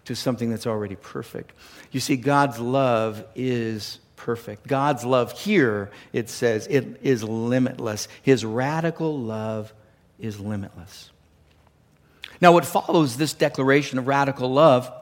to 0.05 0.15
something 0.15 0.51
that's 0.51 0.67
already 0.67 0.97
perfect. 0.97 1.53
You 1.91 2.01
see, 2.01 2.17
God's 2.17 2.59
love 2.59 3.25
is 3.35 3.99
perfect. 4.17 4.67
God's 4.67 5.05
love 5.05 5.33
here, 5.33 5.91
it 6.13 6.29
says, 6.29 6.67
it 6.69 7.01
is 7.03 7.23
limitless. 7.23 8.09
His 8.23 8.45
radical 8.45 9.19
love 9.19 9.73
is 10.19 10.41
limitless. 10.41 11.11
Now, 12.41 12.53
what 12.53 12.65
follows 12.65 13.17
this 13.17 13.35
declaration 13.35 13.99
of 13.99 14.07
radical 14.07 14.53
love 14.53 14.93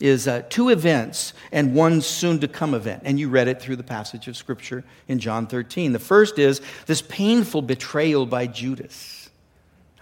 is 0.00 0.26
uh, 0.26 0.42
two 0.48 0.68
events 0.68 1.32
and 1.52 1.74
one 1.74 2.00
soon 2.00 2.40
to 2.40 2.48
come 2.48 2.74
event. 2.74 3.02
And 3.04 3.20
you 3.20 3.28
read 3.28 3.48
it 3.48 3.62
through 3.62 3.76
the 3.76 3.84
passage 3.84 4.26
of 4.26 4.36
Scripture 4.36 4.84
in 5.06 5.18
John 5.18 5.46
13. 5.46 5.92
The 5.92 5.98
first 5.98 6.38
is 6.38 6.60
this 6.86 7.02
painful 7.02 7.62
betrayal 7.62 8.26
by 8.26 8.48
Judas. 8.48 9.21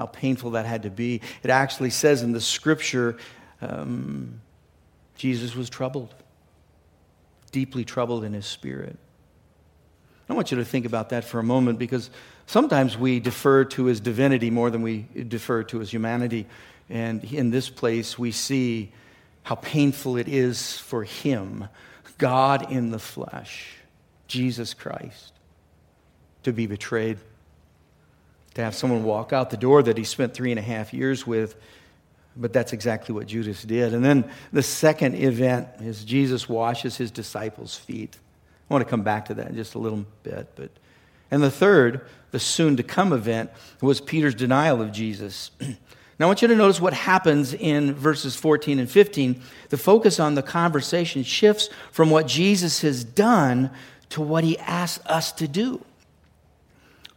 How 0.00 0.06
painful 0.06 0.52
that 0.52 0.64
had 0.64 0.84
to 0.84 0.90
be. 0.90 1.20
It 1.42 1.50
actually 1.50 1.90
says 1.90 2.22
in 2.22 2.32
the 2.32 2.40
Scripture 2.40 3.18
um, 3.60 4.40
Jesus 5.14 5.54
was 5.54 5.68
troubled, 5.68 6.14
deeply 7.52 7.84
troubled 7.84 8.24
in 8.24 8.32
his 8.32 8.46
spirit. 8.46 8.96
I 10.26 10.32
want 10.32 10.52
you 10.52 10.56
to 10.56 10.64
think 10.64 10.86
about 10.86 11.10
that 11.10 11.22
for 11.22 11.38
a 11.38 11.42
moment 11.42 11.78
because 11.78 12.08
sometimes 12.46 12.96
we 12.96 13.20
defer 13.20 13.66
to 13.66 13.84
his 13.84 14.00
divinity 14.00 14.48
more 14.48 14.70
than 14.70 14.80
we 14.80 15.06
defer 15.28 15.64
to 15.64 15.80
his 15.80 15.92
humanity. 15.92 16.46
And 16.88 17.22
in 17.22 17.50
this 17.50 17.68
place, 17.68 18.18
we 18.18 18.32
see 18.32 18.92
how 19.42 19.56
painful 19.56 20.16
it 20.16 20.28
is 20.28 20.78
for 20.78 21.04
him, 21.04 21.68
God 22.16 22.72
in 22.72 22.90
the 22.90 22.98
flesh, 22.98 23.76
Jesus 24.28 24.72
Christ, 24.72 25.34
to 26.44 26.54
be 26.54 26.66
betrayed. 26.66 27.18
To 28.54 28.62
have 28.62 28.74
someone 28.74 29.04
walk 29.04 29.32
out 29.32 29.50
the 29.50 29.56
door 29.56 29.82
that 29.82 29.96
he 29.96 30.04
spent 30.04 30.34
three 30.34 30.50
and 30.50 30.58
a 30.58 30.62
half 30.62 30.92
years 30.92 31.26
with. 31.26 31.56
But 32.36 32.52
that's 32.52 32.72
exactly 32.72 33.14
what 33.14 33.26
Judas 33.26 33.62
did. 33.62 33.94
And 33.94 34.04
then 34.04 34.30
the 34.52 34.62
second 34.62 35.14
event 35.16 35.68
is 35.80 36.04
Jesus 36.04 36.48
washes 36.48 36.96
his 36.96 37.10
disciples' 37.10 37.76
feet. 37.76 38.16
I 38.68 38.74
want 38.74 38.84
to 38.84 38.90
come 38.90 39.02
back 39.02 39.26
to 39.26 39.34
that 39.34 39.48
in 39.48 39.56
just 39.56 39.74
a 39.74 39.78
little 39.78 40.04
bit. 40.22 40.48
But, 40.54 40.70
and 41.30 41.42
the 41.42 41.50
third, 41.50 42.06
the 42.30 42.38
soon 42.38 42.76
to 42.76 42.82
come 42.82 43.12
event, 43.12 43.50
was 43.80 44.00
Peter's 44.00 44.34
denial 44.34 44.80
of 44.80 44.92
Jesus. 44.92 45.50
Now, 46.20 46.26
I 46.26 46.28
want 46.28 46.42
you 46.42 46.48
to 46.48 46.54
notice 46.54 46.82
what 46.82 46.92
happens 46.92 47.54
in 47.54 47.94
verses 47.94 48.36
14 48.36 48.78
and 48.78 48.90
15. 48.90 49.40
The 49.70 49.78
focus 49.78 50.20
on 50.20 50.34
the 50.34 50.42
conversation 50.42 51.22
shifts 51.22 51.70
from 51.92 52.10
what 52.10 52.26
Jesus 52.26 52.82
has 52.82 53.04
done 53.04 53.70
to 54.10 54.20
what 54.20 54.44
he 54.44 54.58
asks 54.58 55.02
us 55.06 55.32
to 55.32 55.48
do. 55.48 55.82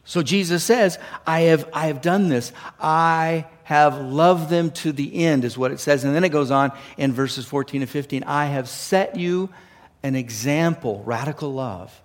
So 0.06 0.22
Jesus 0.22 0.64
says, 0.64 1.00
I 1.26 1.42
have, 1.42 1.70
I 1.74 1.88
have 1.88 2.02
done 2.02 2.28
this. 2.30 2.52
I 2.80 3.46
have 3.64 4.02
loved 4.02 4.50
them 4.50 4.72
to 4.72 4.92
the 4.92 5.24
end, 5.26 5.46
is 5.46 5.58
what 5.58 5.72
it 5.72 5.80
says. 5.80 6.04
And 6.04 6.14
then 6.14 6.24
it 6.24 6.30
goes 6.30 6.52
on 6.52 6.72
in 6.98 7.14
verses 7.14 7.46
14 7.46 7.82
and 7.82 7.90
15 7.90 8.24
I 8.26 8.46
have 8.46 8.68
set 8.68 9.16
you 9.16 9.50
an 10.04 10.16
example, 10.16 11.02
radical 11.06 11.54
love, 11.54 12.02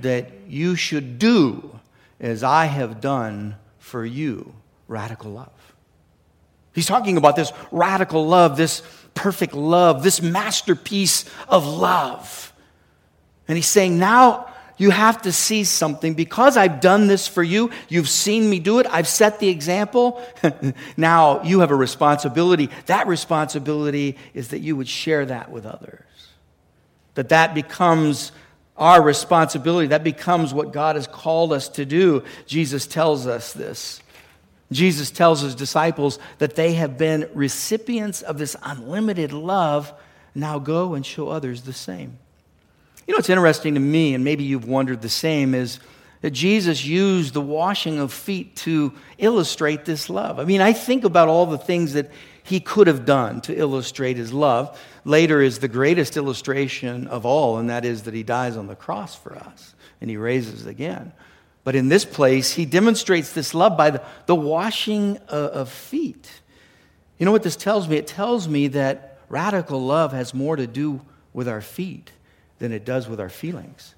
that 0.00 0.30
you 0.48 0.74
should 0.74 1.18
do 1.18 1.78
as 2.18 2.42
I 2.42 2.64
have 2.66 3.00
done 3.00 3.56
for 3.78 4.04
you, 4.04 4.52
radical 4.88 5.30
love. 5.30 5.50
He's 6.74 6.86
talking 6.86 7.16
about 7.16 7.36
this 7.36 7.52
radical 7.70 8.26
love, 8.26 8.56
this 8.56 8.82
perfect 9.14 9.54
love, 9.54 10.02
this 10.02 10.20
masterpiece 10.20 11.24
of 11.48 11.64
love. 11.66 12.52
And 13.46 13.56
he's 13.56 13.68
saying, 13.68 13.98
now 13.98 14.52
you 14.76 14.90
have 14.90 15.22
to 15.22 15.32
see 15.32 15.64
something. 15.64 16.14
Because 16.14 16.56
I've 16.56 16.80
done 16.80 17.06
this 17.06 17.26
for 17.26 17.42
you, 17.42 17.70
you've 17.88 18.08
seen 18.08 18.48
me 18.48 18.58
do 18.58 18.78
it, 18.78 18.86
I've 18.90 19.08
set 19.08 19.38
the 19.38 19.48
example. 19.48 20.22
now 20.96 21.42
you 21.42 21.60
have 21.60 21.70
a 21.70 21.76
responsibility. 21.76 22.70
That 22.86 23.06
responsibility 23.06 24.16
is 24.34 24.48
that 24.48 24.60
you 24.60 24.76
would 24.76 24.88
share 24.88 25.26
that 25.26 25.50
with 25.50 25.66
others. 25.66 26.04
That 27.14 27.30
that 27.30 27.54
becomes 27.54 28.32
our 28.76 29.02
responsibility. 29.02 29.88
That 29.88 30.04
becomes 30.04 30.52
what 30.52 30.72
God 30.72 30.96
has 30.96 31.06
called 31.06 31.52
us 31.52 31.68
to 31.70 31.84
do. 31.84 32.24
Jesus 32.46 32.86
tells 32.86 33.26
us 33.26 33.52
this. 33.52 34.02
Jesus 34.72 35.10
tells 35.10 35.40
his 35.40 35.54
disciples 35.54 36.18
that 36.38 36.56
they 36.56 36.74
have 36.74 36.98
been 36.98 37.28
recipients 37.34 38.22
of 38.22 38.36
this 38.36 38.56
unlimited 38.62 39.32
love. 39.32 39.92
Now 40.34 40.58
go 40.58 40.94
and 40.94 41.06
show 41.06 41.28
others 41.28 41.62
the 41.62 41.72
same. 41.72 42.18
You 43.06 43.12
know 43.12 43.18
what's 43.18 43.30
interesting 43.30 43.74
to 43.74 43.80
me, 43.80 44.14
and 44.14 44.24
maybe 44.24 44.44
you've 44.44 44.66
wondered 44.66 45.00
the 45.00 45.08
same, 45.08 45.54
is 45.54 45.78
that 46.22 46.32
Jesus 46.32 46.84
used 46.84 47.34
the 47.34 47.40
washing 47.40 48.00
of 48.00 48.12
feet 48.12 48.56
to 48.56 48.92
illustrate 49.18 49.84
this 49.84 50.10
love. 50.10 50.40
I 50.40 50.44
mean, 50.44 50.60
I 50.60 50.72
think 50.72 51.04
about 51.04 51.28
all 51.28 51.46
the 51.46 51.58
things 51.58 51.92
that 51.92 52.10
he 52.42 52.58
could 52.58 52.88
have 52.88 53.04
done 53.04 53.40
to 53.42 53.56
illustrate 53.56 54.16
his 54.16 54.32
love. 54.32 54.78
Later 55.04 55.40
is 55.40 55.60
the 55.60 55.68
greatest 55.68 56.16
illustration 56.16 57.06
of 57.06 57.24
all, 57.24 57.58
and 57.58 57.70
that 57.70 57.84
is 57.84 58.02
that 58.04 58.14
he 58.14 58.22
dies 58.22 58.56
on 58.56 58.66
the 58.66 58.76
cross 58.76 59.14
for 59.14 59.36
us 59.36 59.74
and 60.00 60.10
he 60.10 60.16
raises 60.16 60.66
again. 60.66 61.12
But 61.64 61.74
in 61.74 61.88
this 61.88 62.04
place, 62.04 62.52
he 62.52 62.64
demonstrates 62.64 63.32
this 63.32 63.54
love 63.54 63.76
by 63.76 63.90
the, 63.90 64.02
the 64.26 64.34
washing 64.34 65.16
of, 65.28 65.50
of 65.50 65.68
feet. 65.68 66.30
You 67.18 67.26
know 67.26 67.32
what 67.32 67.42
this 67.42 67.56
tells 67.56 67.88
me? 67.88 67.96
It 67.96 68.06
tells 68.06 68.46
me 68.48 68.68
that 68.68 69.18
radical 69.28 69.84
love 69.84 70.12
has 70.12 70.34
more 70.34 70.56
to 70.56 70.66
do 70.66 71.00
with 71.32 71.48
our 71.48 71.60
feet 71.60 72.12
than 72.58 72.72
it 72.72 72.84
does 72.84 73.08
with 73.08 73.20
our 73.20 73.28
feelings. 73.28 73.94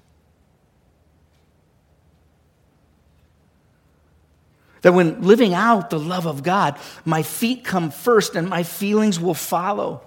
That 4.81 4.93
when 4.93 5.21
living 5.21 5.53
out 5.53 5.89
the 5.89 5.99
love 5.99 6.25
of 6.25 6.43
God, 6.43 6.77
my 7.03 7.23
feet 7.23 7.63
come 7.65 7.91
first 7.91 8.35
and 8.35 8.49
my 8.49 8.63
feelings 8.63 9.19
will 9.19 9.33
follow. 9.33 10.01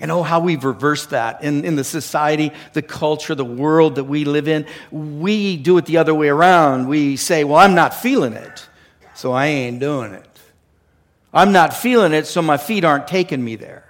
And 0.00 0.12
oh, 0.12 0.22
how 0.22 0.38
we've 0.38 0.62
reversed 0.62 1.10
that 1.10 1.42
in, 1.42 1.64
in 1.64 1.74
the 1.74 1.82
society, 1.82 2.52
the 2.72 2.82
culture, 2.82 3.34
the 3.34 3.44
world 3.44 3.96
that 3.96 4.04
we 4.04 4.24
live 4.24 4.46
in. 4.46 4.64
We 4.92 5.56
do 5.56 5.76
it 5.78 5.86
the 5.86 5.96
other 5.96 6.14
way 6.14 6.28
around. 6.28 6.86
We 6.86 7.16
say, 7.16 7.42
Well, 7.42 7.56
I'm 7.56 7.74
not 7.74 7.94
feeling 7.94 8.34
it, 8.34 8.68
so 9.14 9.32
I 9.32 9.46
ain't 9.46 9.80
doing 9.80 10.12
it. 10.12 10.24
I'm 11.34 11.50
not 11.50 11.74
feeling 11.74 12.12
it, 12.12 12.26
so 12.26 12.40
my 12.42 12.56
feet 12.58 12.84
aren't 12.84 13.08
taking 13.08 13.44
me 13.44 13.56
there. 13.56 13.87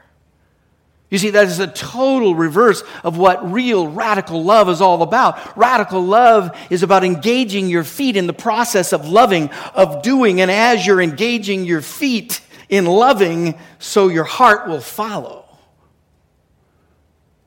You 1.10 1.16
see, 1.16 1.30
that 1.30 1.46
is 1.46 1.58
a 1.58 1.66
total 1.66 2.34
reverse 2.34 2.82
of 3.02 3.16
what 3.16 3.50
real 3.50 3.88
radical 3.88 4.44
love 4.44 4.68
is 4.68 4.82
all 4.82 5.02
about. 5.02 5.56
Radical 5.56 6.04
love 6.04 6.54
is 6.68 6.82
about 6.82 7.02
engaging 7.02 7.68
your 7.68 7.84
feet 7.84 8.16
in 8.16 8.26
the 8.26 8.34
process 8.34 8.92
of 8.92 9.08
loving, 9.08 9.48
of 9.74 10.02
doing, 10.02 10.42
and 10.42 10.50
as 10.50 10.86
you're 10.86 11.00
engaging 11.00 11.64
your 11.64 11.80
feet 11.80 12.42
in 12.68 12.84
loving, 12.84 13.58
so 13.78 14.08
your 14.08 14.24
heart 14.24 14.68
will 14.68 14.82
follow. 14.82 15.46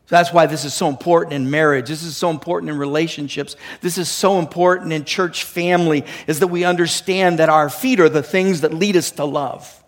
That's 0.07 0.33
why 0.33 0.47
this 0.47 0.65
is 0.65 0.73
so 0.73 0.89
important 0.89 1.33
in 1.33 1.51
marriage. 1.51 1.87
This 1.87 2.03
is 2.03 2.17
so 2.17 2.31
important 2.31 2.71
in 2.71 2.77
relationships. 2.77 3.55
This 3.79 3.97
is 3.97 4.09
so 4.09 4.39
important 4.39 4.91
in 4.91 5.05
church 5.05 5.43
family, 5.43 6.03
is 6.27 6.39
that 6.39 6.47
we 6.47 6.65
understand 6.65 7.39
that 7.39 7.47
our 7.47 7.69
feet 7.69 7.99
are 7.99 8.09
the 8.09 8.23
things 8.23 8.61
that 8.61 8.73
lead 8.73 8.97
us 8.97 9.11
to 9.11 9.23
love. 9.23 9.80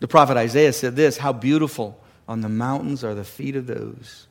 The 0.00 0.08
prophet 0.08 0.36
Isaiah 0.36 0.72
said 0.72 0.96
this 0.96 1.16
How 1.16 1.32
beautiful 1.32 1.98
on 2.28 2.40
the 2.40 2.48
mountains 2.48 3.04
are 3.04 3.14
the 3.14 3.24
feet 3.24 3.56
of 3.56 3.66
those, 3.66 4.26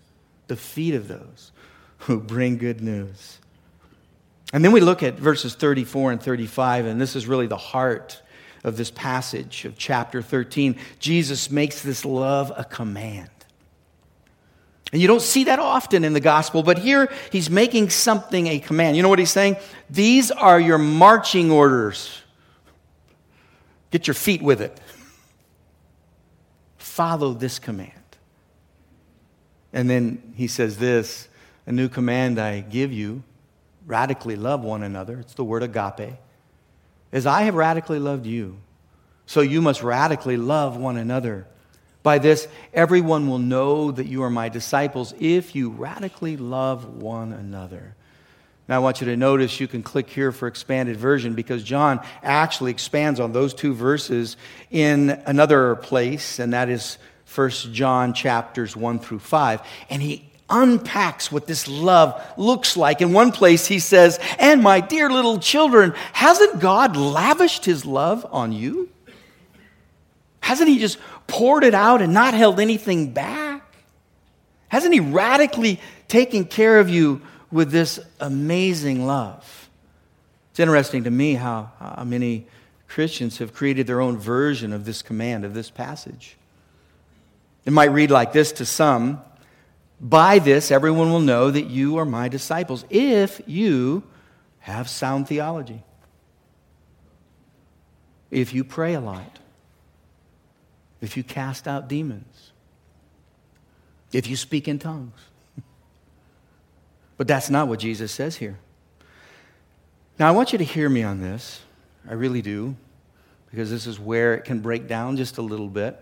the 0.48 0.56
feet 0.56 0.96
of 0.96 1.08
those 1.08 1.52
who 2.00 2.20
bring 2.20 2.58
good 2.58 2.82
news. 2.82 3.40
And 4.52 4.64
then 4.64 4.72
we 4.72 4.82
look 4.82 5.02
at 5.02 5.16
verses 5.16 5.56
34 5.56 6.12
and 6.12 6.22
35, 6.22 6.86
and 6.86 7.02
this 7.02 7.16
is 7.16 7.26
really 7.26 7.48
the 7.48 7.58
heart 7.58 8.22
of 8.64 8.78
this 8.78 8.92
passage 8.92 9.66
of 9.66 9.78
chapter 9.78 10.22
13, 10.22 10.78
Jesus 11.00 11.52
makes 11.52 11.82
this 11.82 12.06
love 12.06 12.52
a 12.56 12.64
command. 12.64 13.30
And 14.92 15.02
you 15.02 15.08
don't 15.08 15.22
see 15.22 15.46
that 15.46 15.60
often 15.60 16.04
in 16.04 16.14
the 16.14 16.20
gospel, 16.20 16.64
but 16.64 16.78
here 16.78 17.12
he's 17.32 17.50
making 17.50 17.90
something 17.90 18.48
a 18.48 18.60
command. 18.60 18.96
You 18.96 19.04
know 19.04 19.10
what 19.10 19.20
he's 19.20 19.32
saying? 19.32 19.58
These 19.90 20.32
are 20.32 20.60
your 20.60 20.78
marching 20.78 21.52
orders. 21.52 22.22
Get 23.92 24.08
your 24.08 24.14
feet 24.14 24.42
with 24.42 24.62
it. 24.62 24.80
Follow 26.94 27.34
this 27.34 27.58
command. 27.58 27.92
And 29.74 29.90
then 29.90 30.34
he 30.36 30.46
says 30.46 30.78
this 30.78 31.28
a 31.66 31.72
new 31.72 31.90
command 31.90 32.38
I 32.38 32.60
give 32.60 32.94
you 32.94 33.24
radically 33.88 34.36
love 34.36 34.64
one 34.64 34.84
another. 34.84 35.18
It's 35.18 35.34
the 35.34 35.44
word 35.44 35.64
agape. 35.64 36.20
As 37.12 37.26
I 37.26 37.42
have 37.44 37.56
radically 37.56 37.98
loved 37.98 38.28
you, 38.28 38.58
so 39.26 39.42
you 39.42 39.60
must 39.60 39.82
radically 39.82 40.38
love 40.38 40.78
one 40.78 40.98
another. 40.98 41.48
By 42.04 42.20
this, 42.20 42.48
everyone 42.76 43.28
will 43.28 43.40
know 43.40 43.90
that 43.90 44.06
you 44.06 44.22
are 44.22 44.30
my 44.30 44.50
disciples 44.50 45.16
if 45.20 45.56
you 45.56 45.72
radically 45.72 46.38
love 46.38 47.02
one 47.02 47.34
another. 47.34 47.96
Now, 48.68 48.78
I 48.78 48.80
want 48.80 49.02
you 49.02 49.08
to 49.08 49.18
notice 49.18 49.60
you 49.60 49.68
can 49.68 49.84
click 49.84 50.10
here 50.10 50.32
for 50.32 50.48
expanded 50.48 50.96
version 50.96 51.34
because 51.34 51.64
John 51.64 52.00
actually 52.22 52.72
expands 52.72 53.20
on 53.20 53.34
those 53.34 53.54
two 53.54 53.74
verses 53.74 54.38
in 54.72 55.10
another 55.26 55.76
place, 55.76 56.40
and 56.40 56.54
that 56.54 56.70
is 56.70 56.98
1 57.36 57.50
John 57.74 58.14
chapters 58.14 58.76
1 58.76 59.00
through 59.00 59.20
5. 59.20 59.62
And 59.90 60.02
he 60.02 60.30
unpacks 60.50 61.32
what 61.32 61.46
this 61.46 61.68
love 61.68 62.22
looks 62.38 62.78
like. 62.78 63.02
In 63.02 63.12
one 63.12 63.32
place, 63.34 63.66
he 63.66 63.80
says, 63.80 64.20
And 64.40 64.62
my 64.62 64.80
dear 64.80 65.10
little 65.10 65.40
children, 65.40 65.94
hasn't 66.14 66.60
God 66.60 66.96
lavished 66.96 67.66
his 67.66 67.86
love 67.86 68.26
on 68.32 68.54
you? 68.54 68.90
Hasn't 70.40 70.70
he 70.70 70.80
just 70.80 71.00
poured 71.28 71.64
it 71.64 71.74
out 71.74 72.02
and 72.02 72.14
not 72.14 72.34
held 72.34 72.60
anything 72.60 73.12
back? 73.12 73.62
Hasn't 74.68 74.94
he 74.94 75.00
radically 75.00 75.80
taken 76.08 76.46
care 76.46 76.80
of 76.80 76.90
you 76.90 77.22
with 77.54 77.72
this 77.72 78.00
amazing 78.20 79.06
love? 79.06 79.70
It's 80.52 80.60
interesting 80.60 81.06
to 81.06 81.12
me 81.12 81.36
how, 81.36 81.72
how 81.80 82.04
many 82.04 82.48
Christians 82.88 83.40
have 83.40 83.54
created 83.54 83.88
their 83.88 84.02
own 84.02 84.18
version 84.18 84.72
of 84.72 84.86
this 84.86 85.02
command, 85.02 85.46
of 85.46 85.56
this 85.56 85.72
passage. 85.72 86.38
It 87.66 87.74
might 87.74 87.86
read 87.86 88.12
like 88.12 88.34
this 88.34 88.52
to 88.54 88.66
some 88.66 89.22
By 90.00 90.38
this, 90.40 90.70
everyone 90.70 91.12
will 91.12 91.22
know 91.22 91.50
that 91.50 91.66
you 91.66 91.98
are 91.98 92.06
my 92.06 92.28
disciples 92.28 92.86
if 92.90 93.42
you 93.48 94.04
have 94.60 94.90
sound 94.90 95.28
theology, 95.28 95.82
if 98.30 98.54
you 98.54 98.64
pray 98.64 98.94
a 98.94 99.00
lot, 99.00 99.40
if 101.02 101.18
you 101.18 101.24
cast 101.24 101.68
out 101.68 101.88
demons, 101.88 102.52
if 104.12 104.28
you 104.28 104.36
speak 104.36 104.68
in 104.68 104.78
tongues. 104.78 105.20
But 107.18 107.28
that's 107.28 107.50
not 107.50 107.68
what 107.68 107.80
Jesus 107.80 108.12
says 108.12 108.38
here. 108.38 108.58
Now, 110.20 110.28
I 110.28 110.32
want 110.32 110.52
you 110.52 110.58
to 110.58 110.64
hear 110.64 110.90
me 110.90 111.04
on 111.04 111.22
this. 111.22 111.62
I 112.10 112.14
really 112.14 112.42
do, 112.42 112.76
because 113.50 113.70
this 113.70 113.88
is 113.88 114.00
where 114.00 114.34
it 114.34 114.46
can 114.46 114.60
break 114.60 114.88
down 114.88 115.18
just 115.18 115.38
a 115.38 115.42
little 115.42 115.70
bit. 115.70 116.00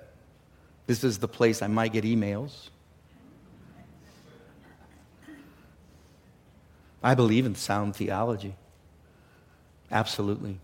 This 0.88 1.04
is 1.04 1.20
the 1.20 1.28
place 1.28 1.62
I 1.62 1.68
might 1.68 1.94
get 1.94 2.04
emails. 2.04 2.70
I 7.04 7.16
believe 7.16 7.46
in 7.46 7.56
sound 7.56 7.96
theology. 7.96 8.56
Absolutely. 9.92 10.60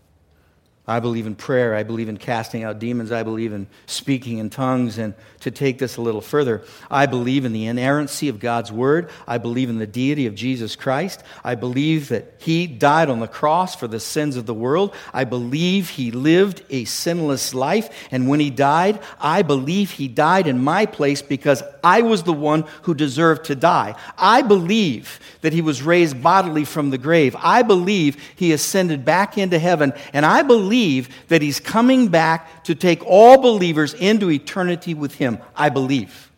I 0.88 1.00
believe 1.00 1.26
in 1.26 1.34
prayer. 1.34 1.74
I 1.74 1.82
believe 1.82 2.08
in 2.08 2.16
casting 2.16 2.64
out 2.64 2.78
demons. 2.78 3.12
I 3.12 3.22
believe 3.22 3.52
in 3.52 3.66
speaking 3.84 4.38
in 4.38 4.48
tongues. 4.48 4.96
And 4.96 5.12
to 5.40 5.50
take 5.50 5.78
this 5.78 5.98
a 5.98 6.00
little 6.00 6.22
further, 6.22 6.64
I 6.90 7.04
believe 7.04 7.44
in 7.44 7.52
the 7.52 7.66
inerrancy 7.66 8.30
of 8.30 8.40
God's 8.40 8.72
word. 8.72 9.10
I 9.26 9.36
believe 9.36 9.68
in 9.68 9.78
the 9.78 9.86
deity 9.86 10.26
of 10.26 10.34
Jesus 10.34 10.76
Christ. 10.76 11.22
I 11.44 11.56
believe 11.56 12.08
that 12.08 12.36
he 12.38 12.66
died 12.66 13.10
on 13.10 13.20
the 13.20 13.28
cross 13.28 13.76
for 13.76 13.86
the 13.86 14.00
sins 14.00 14.36
of 14.36 14.46
the 14.46 14.54
world. 14.54 14.94
I 15.12 15.24
believe 15.24 15.90
he 15.90 16.10
lived 16.10 16.64
a 16.70 16.86
sinless 16.86 17.52
life. 17.52 18.08
And 18.10 18.26
when 18.26 18.40
he 18.40 18.48
died, 18.48 18.98
I 19.20 19.42
believe 19.42 19.90
he 19.90 20.08
died 20.08 20.46
in 20.46 20.64
my 20.64 20.86
place 20.86 21.20
because 21.20 21.62
I 21.88 22.02
was 22.02 22.22
the 22.22 22.32
one 22.32 22.66
who 22.82 22.94
deserved 22.94 23.46
to 23.46 23.54
die. 23.54 23.94
I 24.16 24.42
believe 24.42 25.20
that 25.40 25.52
he 25.52 25.62
was 25.62 25.82
raised 25.82 26.22
bodily 26.22 26.64
from 26.64 26.90
the 26.90 26.98
grave. 26.98 27.34
I 27.38 27.62
believe 27.62 28.16
he 28.36 28.52
ascended 28.52 29.04
back 29.04 29.38
into 29.38 29.58
heaven. 29.58 29.92
And 30.12 30.26
I 30.26 30.42
believe 30.42 31.08
that 31.28 31.40
he's 31.40 31.60
coming 31.60 32.08
back 32.08 32.64
to 32.64 32.74
take 32.74 33.04
all 33.06 33.38
believers 33.40 33.94
into 33.94 34.30
eternity 34.30 34.92
with 34.92 35.14
him. 35.14 35.38
I 35.56 35.70
believe. 35.70 36.30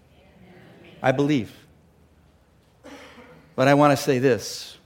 I 1.02 1.12
believe. 1.12 1.50
But 3.56 3.66
I 3.68 3.74
want 3.74 3.96
to 3.96 4.02
say 4.02 4.18
this, 4.18 4.78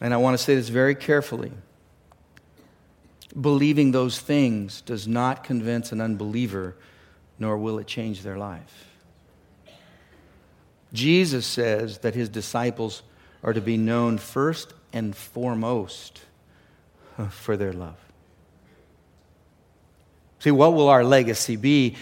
and 0.00 0.12
I 0.14 0.18
want 0.18 0.36
to 0.36 0.44
say 0.44 0.54
this 0.54 0.68
very 0.68 0.94
carefully. 0.94 1.52
Believing 3.40 3.90
those 3.90 4.18
things 4.18 4.82
does 4.82 5.08
not 5.08 5.42
convince 5.44 5.92
an 5.92 6.00
unbeliever, 6.00 6.76
nor 7.38 7.58
will 7.58 7.78
it 7.78 7.86
change 7.86 8.22
their 8.22 8.38
life. 8.38 8.95
Jesus 10.92 11.46
says 11.46 11.98
that 11.98 12.14
his 12.14 12.28
disciples 12.28 13.02
are 13.42 13.52
to 13.52 13.60
be 13.60 13.76
known 13.76 14.18
first 14.18 14.72
and 14.92 15.14
foremost 15.14 16.20
for 17.30 17.56
their 17.56 17.72
love. 17.72 17.96
See, 20.38 20.50
what 20.50 20.74
will 20.74 20.88
our 20.88 21.04
legacy 21.04 21.56
be? 21.56 21.96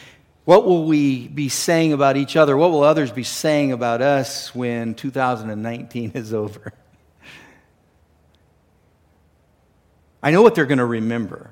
What 0.44 0.66
will 0.66 0.84
we 0.84 1.28
be 1.28 1.48
saying 1.48 1.92
about 1.92 2.16
each 2.16 2.36
other? 2.36 2.56
What 2.56 2.70
will 2.70 2.82
others 2.82 3.10
be 3.10 3.22
saying 3.22 3.72
about 3.72 4.02
us 4.02 4.54
when 4.54 4.94
2019 4.94 6.12
is 6.14 6.34
over? 6.34 6.72
I 10.22 10.30
know 10.30 10.42
what 10.42 10.54
they're 10.54 10.66
going 10.66 10.78
to 10.78 10.84
remember. 10.84 11.50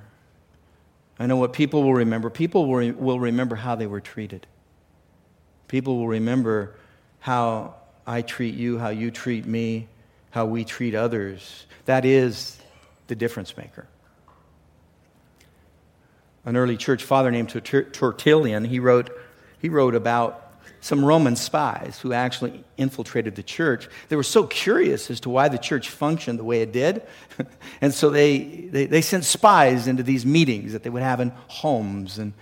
I 1.18 1.26
know 1.26 1.36
what 1.36 1.52
people 1.52 1.82
will 1.82 1.94
remember. 1.94 2.30
People 2.30 2.66
will, 2.66 2.92
will 2.92 3.20
remember 3.20 3.54
how 3.54 3.74
they 3.74 3.86
were 3.86 4.00
treated. 4.00 4.46
People 5.68 5.98
will 5.98 6.08
remember 6.08 6.74
how 7.22 7.76
I 8.06 8.20
treat 8.22 8.54
you, 8.54 8.78
how 8.78 8.90
you 8.90 9.10
treat 9.10 9.46
me, 9.46 9.88
how 10.30 10.44
we 10.44 10.64
treat 10.64 10.94
others. 10.94 11.66
That 11.86 12.04
is 12.04 12.58
the 13.06 13.16
difference 13.16 13.56
maker 13.56 13.88
an 16.44 16.56
early 16.56 16.76
church 16.76 17.04
father 17.04 17.30
named 17.30 17.48
Tertullian, 17.48 18.64
he 18.64 18.80
wrote, 18.80 19.10
he 19.60 19.68
wrote 19.68 19.94
about 19.94 20.38
some 20.80 21.04
Roman 21.04 21.36
spies 21.36 22.00
who 22.00 22.12
actually 22.12 22.64
infiltrated 22.76 23.36
the 23.36 23.42
church. 23.42 23.88
They 24.08 24.16
were 24.16 24.24
so 24.24 24.46
curious 24.46 25.10
as 25.10 25.20
to 25.20 25.30
why 25.30 25.48
the 25.48 25.58
church 25.58 25.90
functioned 25.90 26.40
the 26.40 26.44
way 26.44 26.62
it 26.62 26.72
did. 26.72 27.02
and 27.80 27.94
so 27.94 28.10
they, 28.10 28.38
they, 28.38 28.86
they, 28.86 29.00
sent 29.00 29.24
spies 29.24 29.86
into 29.86 30.02
these 30.02 30.26
meetings 30.26 30.72
that 30.72 30.82
they 30.82 30.90
would 30.90 31.02
have 31.02 31.20
in 31.20 31.30
homes. 31.46 32.18
And, 32.18 32.32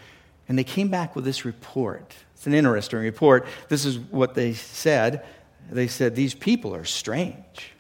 and 0.49 0.59
they 0.59 0.65
came 0.65 0.89
back 0.89 1.15
with 1.15 1.27
this 1.27 1.45
report. 1.45 2.15
It's 2.41 2.47
an 2.47 2.55
interesting 2.55 3.01
report. 3.01 3.45
This 3.69 3.85
is 3.85 3.99
what 3.99 4.35
they 4.35 4.55
said. 4.55 5.27
They 5.71 5.89
said, 5.89 6.17
These 6.17 6.33
people 6.33 6.75
are 6.75 6.87
strange. 6.87 7.73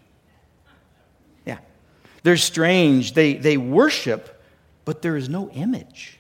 Yeah. 1.47 1.59
They're 2.23 2.37
strange. 2.37 3.15
They, 3.15 3.35
they 3.35 3.57
worship 3.57 4.41
but 4.91 5.03
there 5.03 5.17
is 5.17 5.29
no 5.29 5.49
image. 5.51 6.19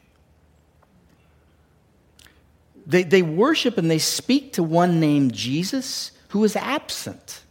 They, 2.86 3.02
they 3.02 3.20
worship 3.20 3.78
and 3.78 3.90
they 3.90 3.98
speak 3.98 4.52
to 4.52 4.62
one 4.62 5.00
named 5.00 5.32
Jesus 5.32 6.12
who 6.28 6.44
is 6.44 6.54
absent, 6.54 7.42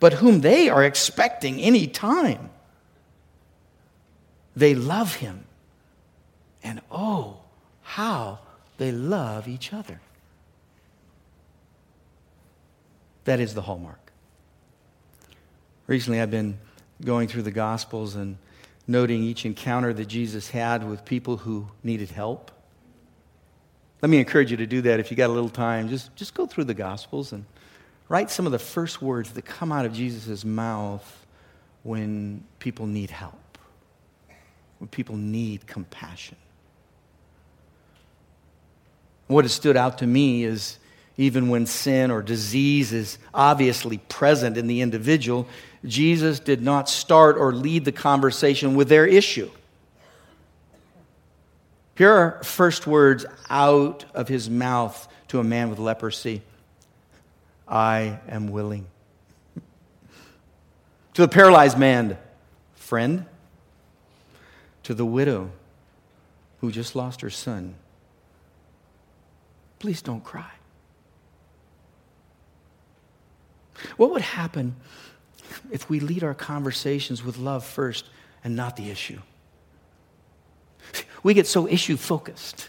but 0.00 0.14
whom 0.14 0.40
they 0.40 0.70
are 0.70 0.82
expecting 0.82 1.60
any 1.60 1.86
time. 1.86 2.48
They 4.54 4.74
love 4.74 5.16
him. 5.16 5.44
And 6.62 6.80
oh, 6.90 7.40
how 7.82 8.38
they 8.78 8.92
love 8.92 9.46
each 9.46 9.74
other. 9.74 10.00
That 13.26 13.40
is 13.40 13.54
the 13.54 13.62
hallmark. 13.62 14.12
Recently, 15.86 16.20
I've 16.20 16.30
been 16.30 16.58
going 17.04 17.28
through 17.28 17.42
the 17.42 17.50
Gospels 17.50 18.14
and 18.14 18.38
noting 18.86 19.22
each 19.22 19.44
encounter 19.44 19.92
that 19.92 20.06
Jesus 20.06 20.50
had 20.50 20.88
with 20.88 21.04
people 21.04 21.36
who 21.36 21.66
needed 21.82 22.10
help. 22.10 22.52
Let 24.00 24.10
me 24.10 24.18
encourage 24.18 24.52
you 24.52 24.56
to 24.58 24.66
do 24.66 24.80
that 24.82 25.00
if 25.00 25.10
you 25.10 25.16
got 25.16 25.28
a 25.28 25.32
little 25.32 25.50
time. 25.50 25.88
Just, 25.88 26.14
just 26.14 26.34
go 26.34 26.46
through 26.46 26.64
the 26.64 26.74
Gospels 26.74 27.32
and 27.32 27.44
write 28.08 28.30
some 28.30 28.46
of 28.46 28.52
the 28.52 28.60
first 28.60 29.02
words 29.02 29.32
that 29.32 29.42
come 29.42 29.72
out 29.72 29.84
of 29.84 29.92
Jesus' 29.92 30.44
mouth 30.44 31.26
when 31.82 32.44
people 32.60 32.86
need 32.86 33.10
help, 33.10 33.58
when 34.78 34.86
people 34.88 35.16
need 35.16 35.66
compassion. 35.66 36.36
What 39.26 39.44
has 39.44 39.52
stood 39.52 39.76
out 39.76 39.98
to 39.98 40.06
me 40.06 40.44
is 40.44 40.78
even 41.18 41.48
when 41.48 41.66
sin 41.66 42.10
or 42.10 42.22
disease 42.22 42.92
is 42.92 43.18
obviously 43.32 43.98
present 43.98 44.56
in 44.56 44.66
the 44.66 44.82
individual, 44.82 45.46
Jesus 45.84 46.40
did 46.40 46.62
not 46.62 46.88
start 46.88 47.36
or 47.38 47.52
lead 47.52 47.84
the 47.84 47.92
conversation 47.92 48.74
with 48.74 48.88
their 48.88 49.06
issue. 49.06 49.50
Here 51.96 52.12
are 52.12 52.42
first 52.42 52.86
words 52.86 53.24
out 53.48 54.04
of 54.14 54.28
his 54.28 54.50
mouth 54.50 55.08
to 55.28 55.40
a 55.40 55.44
man 55.44 55.70
with 55.70 55.78
leprosy 55.78 56.42
I 57.66 58.20
am 58.28 58.48
willing. 58.48 58.86
to 61.14 61.22
the 61.22 61.28
paralyzed 61.28 61.78
man, 61.78 62.18
friend. 62.74 63.24
To 64.84 64.94
the 64.94 65.04
widow 65.04 65.50
who 66.60 66.70
just 66.70 66.94
lost 66.94 67.22
her 67.22 67.30
son, 67.30 67.74
please 69.80 70.00
don't 70.00 70.22
cry. 70.22 70.55
What 73.96 74.10
would 74.10 74.22
happen 74.22 74.76
if 75.70 75.88
we 75.88 76.00
lead 76.00 76.24
our 76.24 76.34
conversations 76.34 77.22
with 77.22 77.38
love 77.38 77.64
first 77.64 78.06
and 78.44 78.56
not 78.56 78.76
the 78.76 78.90
issue? 78.90 79.20
We 81.22 81.34
get 81.34 81.46
so 81.46 81.66
issue 81.66 81.96
focused. 81.96 82.68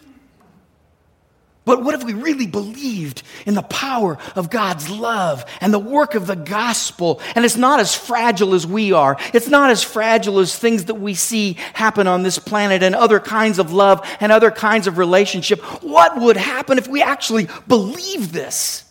But 1.67 1.83
what 1.83 1.95
if 1.95 2.05
we 2.05 2.13
really 2.13 2.47
believed 2.47 3.23
in 3.45 3.53
the 3.53 3.61
power 3.61 4.17
of 4.37 4.49
God's 4.49 4.89
love 4.89 5.43
and 5.59 5.73
the 5.73 5.79
work 5.79 6.15
of 6.15 6.25
the 6.25 6.35
gospel? 6.35 7.19
And 7.35 7.43
it's 7.43 7.57
not 7.57 7.81
as 7.81 7.93
fragile 7.93 8.53
as 8.53 8.65
we 8.65 8.93
are. 8.93 9.17
It's 9.33 9.49
not 9.49 9.69
as 9.69 9.83
fragile 9.83 10.39
as 10.39 10.57
things 10.57 10.85
that 10.85 10.95
we 10.95 11.13
see 11.13 11.57
happen 11.73 12.07
on 12.07 12.23
this 12.23 12.39
planet 12.39 12.83
and 12.83 12.95
other 12.95 13.19
kinds 13.19 13.59
of 13.59 13.73
love 13.73 14.07
and 14.21 14.31
other 14.31 14.49
kinds 14.49 14.87
of 14.87 14.97
relationship. 14.97 15.61
What 15.83 16.21
would 16.21 16.37
happen 16.37 16.77
if 16.77 16.87
we 16.87 17.01
actually 17.01 17.49
believe 17.67 18.31
this? 18.31 18.86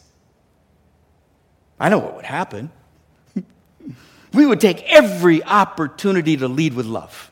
I 1.78 1.88
know 1.88 1.98
what 1.98 2.16
would 2.16 2.24
happen. 2.24 2.70
we 4.32 4.46
would 4.46 4.60
take 4.60 4.82
every 4.84 5.42
opportunity 5.44 6.36
to 6.36 6.48
lead 6.48 6.74
with 6.74 6.86
love. 6.86 7.30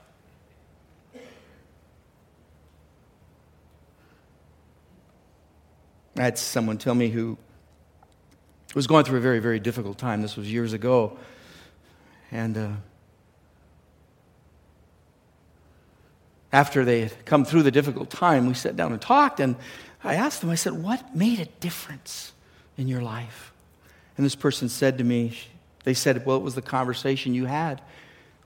I 6.16 6.22
had 6.22 6.38
someone 6.38 6.78
tell 6.78 6.94
me 6.94 7.08
who 7.08 7.36
was 8.74 8.86
going 8.86 9.04
through 9.04 9.18
a 9.18 9.22
very, 9.22 9.40
very 9.40 9.58
difficult 9.58 9.98
time. 9.98 10.22
This 10.22 10.36
was 10.36 10.50
years 10.50 10.72
ago. 10.72 11.16
And 12.30 12.56
uh, 12.56 12.68
after 16.52 16.84
they 16.84 17.02
had 17.02 17.24
come 17.24 17.44
through 17.44 17.64
the 17.64 17.70
difficult 17.70 18.10
time, 18.10 18.46
we 18.46 18.54
sat 18.54 18.76
down 18.76 18.92
and 18.92 19.00
talked. 19.00 19.40
And 19.40 19.56
I 20.04 20.14
asked 20.14 20.40
them, 20.40 20.50
I 20.50 20.54
said, 20.54 20.74
What 20.74 21.16
made 21.16 21.40
a 21.40 21.46
difference 21.46 22.32
in 22.76 22.86
your 22.86 23.00
life? 23.00 23.53
And 24.16 24.24
this 24.24 24.34
person 24.34 24.68
said 24.68 24.98
to 24.98 25.04
me, 25.04 25.38
They 25.84 25.94
said, 25.94 26.24
Well, 26.26 26.36
it 26.36 26.42
was 26.42 26.54
the 26.54 26.62
conversation 26.62 27.34
you 27.34 27.46
had 27.46 27.80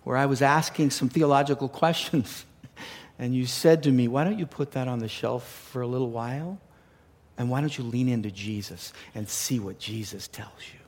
where 0.04 0.16
I 0.16 0.26
was 0.26 0.40
asking 0.40 0.90
some 0.90 1.08
theological 1.08 1.68
questions. 1.68 2.44
and 3.18 3.34
you 3.34 3.46
said 3.46 3.82
to 3.84 3.90
me, 3.90 4.08
Why 4.08 4.24
don't 4.24 4.38
you 4.38 4.46
put 4.46 4.72
that 4.72 4.88
on 4.88 4.98
the 4.98 5.08
shelf 5.08 5.46
for 5.72 5.82
a 5.82 5.86
little 5.86 6.10
while? 6.10 6.58
And 7.36 7.50
why 7.50 7.60
don't 7.60 7.76
you 7.76 7.84
lean 7.84 8.08
into 8.08 8.30
Jesus 8.30 8.92
and 9.14 9.28
see 9.28 9.60
what 9.60 9.78
Jesus 9.78 10.26
tells 10.26 10.60
you? 10.72 10.80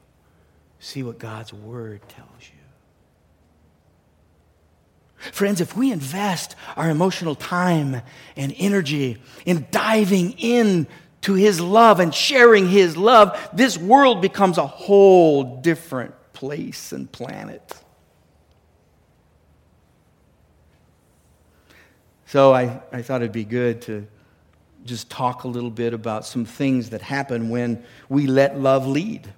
See 0.81 1.03
what 1.03 1.19
God's 1.19 1.53
Word 1.53 2.01
tells 2.09 2.43
you. 2.43 2.61
Friends, 5.33 5.61
if 5.61 5.77
we 5.77 5.93
invest 5.93 6.57
our 6.77 6.89
emotional 6.89 7.35
time 7.35 8.01
and 8.37 8.55
energy 8.57 9.19
in 9.45 9.67
diving 9.71 10.33
in 10.39 10.87
to 11.23 11.35
His 11.35 11.61
love 11.61 12.01
and 12.01 12.15
sharing 12.15 12.69
His 12.69 12.97
love, 12.97 13.39
this 13.53 13.77
world 13.77 14.23
becomes 14.23 14.59
a 14.59 14.67
whole 14.67 15.61
different 15.61 16.15
place 16.33 16.93
and 16.93 17.11
planet. 17.11 17.75
So 22.27 22.55
I, 22.55 22.81
I 22.93 23.03
thought 23.03 23.23
it'd 23.23 23.33
be 23.33 23.45
good 23.45 23.83
to 23.83 24.07
just 24.85 25.11
talk 25.11 25.45
a 25.45 25.49
little 25.49 25.71
bit 25.71 25.93
about 25.93 26.25
some 26.25 26.45
things 26.45 26.91
that 26.91 27.03
happen 27.03 27.51
when 27.51 27.85
we 28.09 28.27
let 28.27 28.59
love 28.59 28.87
lead. 28.87 29.33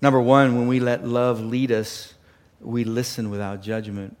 Number 0.00 0.20
one, 0.20 0.56
when 0.56 0.66
we 0.66 0.80
let 0.80 1.06
love 1.06 1.40
lead 1.40 1.70
us, 1.70 2.14
we 2.60 2.84
listen 2.84 3.28
without 3.30 3.62
judgment. 3.62 4.16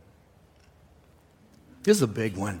This 1.84 1.96
is 1.96 2.02
a 2.02 2.08
big 2.08 2.36
one. 2.36 2.60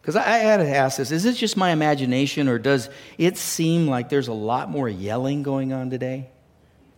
Because 0.00 0.16
I, 0.16 0.24
I, 0.24 0.38
had 0.38 0.56
to 0.58 0.68
ask 0.68 0.96
this 0.96 1.10
is 1.10 1.22
this 1.22 1.36
just 1.36 1.56
my 1.56 1.70
imagination, 1.70 2.48
or 2.48 2.58
does 2.58 2.88
it 3.18 3.36
seem 3.36 3.86
like 3.86 4.08
there's 4.08 4.28
a 4.28 4.32
lot 4.32 4.70
more 4.70 4.88
yelling 4.88 5.42
going 5.42 5.72
on 5.72 5.90
today? 5.90 6.30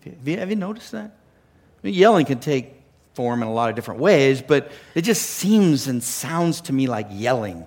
Have 0.04 0.28
you, 0.28 0.38
have 0.38 0.50
you 0.50 0.56
noticed 0.56 0.92
that? 0.92 1.10
I 1.10 1.86
mean, 1.86 1.94
yelling 1.94 2.26
can 2.26 2.38
take 2.38 2.74
form 3.14 3.42
in 3.42 3.48
a 3.48 3.52
lot 3.52 3.70
of 3.70 3.76
different 3.76 4.00
ways, 4.00 4.40
but 4.40 4.70
it 4.94 5.02
just 5.02 5.22
seems 5.22 5.88
and 5.88 6.02
sounds 6.02 6.62
to 6.62 6.72
me 6.72 6.86
like 6.86 7.08
yelling. 7.10 7.58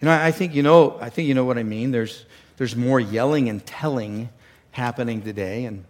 You 0.00 0.06
know, 0.06 0.12
I 0.12 0.32
think 0.32 0.54
you 0.54 0.62
know, 0.62 0.98
I 1.00 1.10
think 1.10 1.28
you 1.28 1.34
know 1.34 1.44
what 1.44 1.58
I 1.58 1.62
mean. 1.62 1.90
There's, 1.90 2.26
there's 2.56 2.76
more 2.76 3.00
yelling 3.00 3.48
and 3.48 3.64
telling 3.64 4.28
happening 4.70 5.22
today. 5.22 5.64
And 5.66 5.84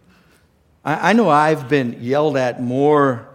I, 0.85 1.11
I 1.11 1.13
know 1.15 1.29
I've 1.29 1.69
been 1.69 1.99
yelled 2.01 2.37
at 2.37 2.63
more 2.63 3.34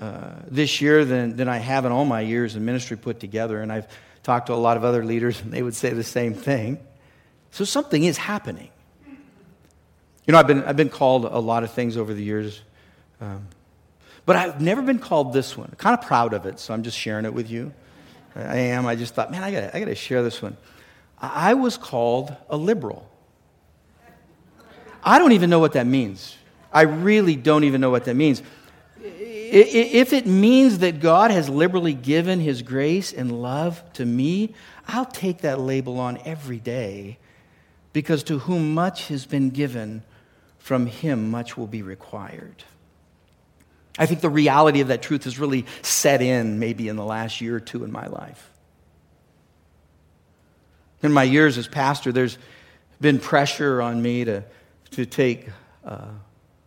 uh, 0.00 0.30
this 0.46 0.80
year 0.80 1.04
than, 1.04 1.36
than 1.36 1.48
I 1.48 1.58
have 1.58 1.84
in 1.84 1.92
all 1.92 2.04
my 2.04 2.20
years 2.20 2.56
in 2.56 2.64
ministry 2.64 2.96
put 2.96 3.20
together. 3.20 3.60
And 3.60 3.72
I've 3.72 3.86
talked 4.22 4.46
to 4.46 4.54
a 4.54 4.56
lot 4.56 4.76
of 4.76 4.84
other 4.84 5.04
leaders, 5.04 5.40
and 5.40 5.52
they 5.52 5.62
would 5.62 5.74
say 5.74 5.90
the 5.90 6.04
same 6.04 6.34
thing. 6.34 6.78
So 7.50 7.64
something 7.64 8.04
is 8.04 8.16
happening. 8.16 8.70
You 10.26 10.32
know, 10.32 10.38
I've 10.38 10.46
been, 10.46 10.62
I've 10.64 10.76
been 10.76 10.90
called 10.90 11.24
a 11.24 11.38
lot 11.38 11.64
of 11.64 11.72
things 11.72 11.96
over 11.96 12.12
the 12.12 12.22
years. 12.22 12.60
Um, 13.20 13.48
but 14.26 14.36
I've 14.36 14.60
never 14.60 14.82
been 14.82 14.98
called 14.98 15.32
this 15.32 15.56
one. 15.56 15.68
I'm 15.70 15.76
kind 15.76 15.98
of 15.98 16.06
proud 16.06 16.34
of 16.34 16.44
it, 16.44 16.60
so 16.60 16.74
I'm 16.74 16.82
just 16.82 16.98
sharing 16.98 17.24
it 17.24 17.32
with 17.32 17.50
you. 17.50 17.72
I 18.36 18.58
am. 18.58 18.86
I 18.86 18.94
just 18.94 19.14
thought, 19.14 19.30
man, 19.30 19.42
I 19.42 19.50
got 19.50 19.74
I 19.74 19.84
to 19.84 19.94
share 19.94 20.22
this 20.22 20.42
one. 20.42 20.56
I 21.20 21.54
was 21.54 21.76
called 21.76 22.36
a 22.48 22.56
liberal. 22.56 23.08
I 25.02 25.18
don't 25.18 25.32
even 25.32 25.50
know 25.50 25.58
what 25.58 25.72
that 25.72 25.86
means. 25.86 26.36
I 26.72 26.82
really 26.82 27.34
don't 27.34 27.64
even 27.64 27.80
know 27.80 27.90
what 27.90 28.04
that 28.04 28.14
means. 28.14 28.42
If 29.50 30.12
it 30.12 30.26
means 30.26 30.78
that 30.78 31.00
God 31.00 31.30
has 31.30 31.48
liberally 31.48 31.94
given 31.94 32.40
his 32.40 32.62
grace 32.62 33.12
and 33.12 33.42
love 33.42 33.82
to 33.94 34.04
me, 34.04 34.54
I'll 34.86 35.06
take 35.06 35.38
that 35.38 35.60
label 35.60 35.98
on 36.00 36.18
every 36.24 36.58
day 36.58 37.18
because 37.92 38.22
to 38.24 38.38
whom 38.40 38.74
much 38.74 39.08
has 39.08 39.26
been 39.26 39.50
given, 39.50 40.02
from 40.58 40.86
him 40.86 41.30
much 41.30 41.56
will 41.56 41.66
be 41.66 41.82
required. 41.82 42.62
I 43.98 44.06
think 44.06 44.20
the 44.20 44.30
reality 44.30 44.80
of 44.80 44.88
that 44.88 45.02
truth 45.02 45.24
has 45.24 45.38
really 45.38 45.66
set 45.82 46.22
in 46.22 46.58
maybe 46.58 46.88
in 46.88 46.96
the 46.96 47.04
last 47.04 47.40
year 47.40 47.56
or 47.56 47.60
two 47.60 47.84
in 47.84 47.90
my 47.90 48.06
life. 48.06 48.50
In 51.02 51.12
my 51.12 51.24
years 51.24 51.58
as 51.58 51.66
pastor, 51.66 52.12
there's 52.12 52.38
been 53.00 53.18
pressure 53.18 53.80
on 53.80 54.00
me 54.02 54.24
to, 54.24 54.44
to 54.92 55.06
take 55.06 55.48
uh, 55.84 56.08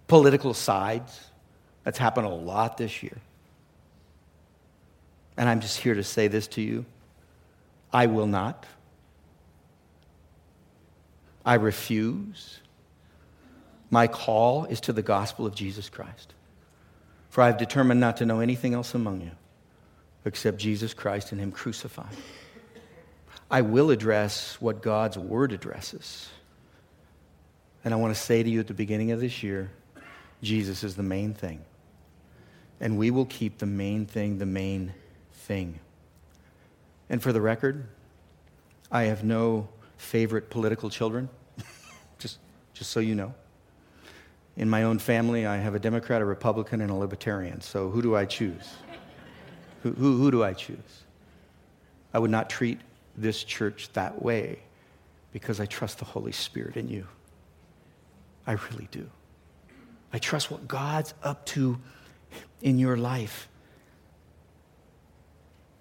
political 0.07 0.53
sides. 0.53 1.19
That's 1.83 1.97
happened 1.97 2.27
a 2.27 2.29
lot 2.29 2.77
this 2.77 3.01
year. 3.01 3.17
And 5.37 5.49
I'm 5.49 5.59
just 5.59 5.79
here 5.79 5.95
to 5.95 6.03
say 6.03 6.27
this 6.27 6.47
to 6.49 6.61
you 6.61 6.85
I 7.91 8.05
will 8.05 8.27
not. 8.27 8.65
I 11.43 11.55
refuse. 11.55 12.59
My 13.89 14.07
call 14.07 14.65
is 14.65 14.79
to 14.81 14.93
the 14.93 15.01
gospel 15.01 15.45
of 15.45 15.55
Jesus 15.55 15.89
Christ. 15.89 16.33
For 17.29 17.41
I 17.41 17.47
have 17.47 17.57
determined 17.57 17.99
not 17.99 18.17
to 18.17 18.25
know 18.25 18.39
anything 18.39 18.73
else 18.73 18.93
among 18.93 19.21
you 19.21 19.31
except 20.23 20.57
Jesus 20.57 20.93
Christ 20.93 21.31
and 21.31 21.41
Him 21.41 21.51
crucified. 21.51 22.15
I 23.49 23.61
will 23.61 23.89
address 23.89 24.61
what 24.61 24.81
God's 24.81 25.17
Word 25.17 25.51
addresses. 25.51 26.29
And 27.83 27.93
I 27.93 27.97
want 27.97 28.15
to 28.15 28.21
say 28.21 28.43
to 28.43 28.49
you 28.49 28.59
at 28.59 28.67
the 28.67 28.73
beginning 28.73 29.11
of 29.11 29.19
this 29.19 29.43
year 29.43 29.71
Jesus 30.41 30.83
is 30.83 30.95
the 30.95 31.03
main 31.03 31.33
thing. 31.33 31.61
And 32.81 32.97
we 32.97 33.11
will 33.11 33.27
keep 33.27 33.59
the 33.59 33.65
main 33.65 34.05
thing 34.05 34.39
the 34.39 34.45
main 34.45 34.93
thing. 35.31 35.79
And 37.09 37.21
for 37.21 37.31
the 37.31 37.39
record, 37.39 37.87
I 38.91 39.03
have 39.03 39.23
no 39.23 39.69
favorite 39.97 40.49
political 40.49 40.89
children, 40.89 41.29
just, 42.19 42.39
just 42.73 42.91
so 42.91 42.99
you 42.99 43.15
know. 43.15 43.33
In 44.57 44.69
my 44.69 44.83
own 44.83 44.99
family, 44.99 45.45
I 45.45 45.57
have 45.57 45.75
a 45.75 45.79
Democrat, 45.79 46.21
a 46.21 46.25
Republican, 46.25 46.81
and 46.81 46.91
a 46.91 46.95
Libertarian. 46.95 47.61
So 47.61 47.89
who 47.89 48.01
do 48.01 48.15
I 48.15 48.25
choose? 48.25 48.75
who, 49.83 49.91
who, 49.93 50.17
who 50.17 50.31
do 50.31 50.43
I 50.43 50.53
choose? 50.53 51.03
I 52.13 52.19
would 52.19 52.31
not 52.31 52.49
treat 52.49 52.79
this 53.15 53.43
church 53.43 53.89
that 53.93 54.21
way 54.21 54.59
because 55.31 55.59
I 55.59 55.65
trust 55.65 55.99
the 55.99 56.05
Holy 56.05 56.31
Spirit 56.31 56.75
in 56.75 56.89
you. 56.89 57.07
I 58.45 58.53
really 58.53 58.87
do. 58.91 59.09
I 60.11 60.19
trust 60.19 60.51
what 60.51 60.67
God's 60.67 61.13
up 61.23 61.45
to 61.47 61.79
in 62.62 62.78
your 62.78 62.97
life. 62.97 63.47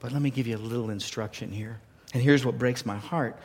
But 0.00 0.12
let 0.12 0.22
me 0.22 0.30
give 0.30 0.46
you 0.46 0.56
a 0.56 0.58
little 0.58 0.90
instruction 0.90 1.52
here. 1.52 1.78
And 2.14 2.22
here's 2.22 2.44
what 2.44 2.58
breaks 2.58 2.84
my 2.86 2.96
heart. 2.96 3.38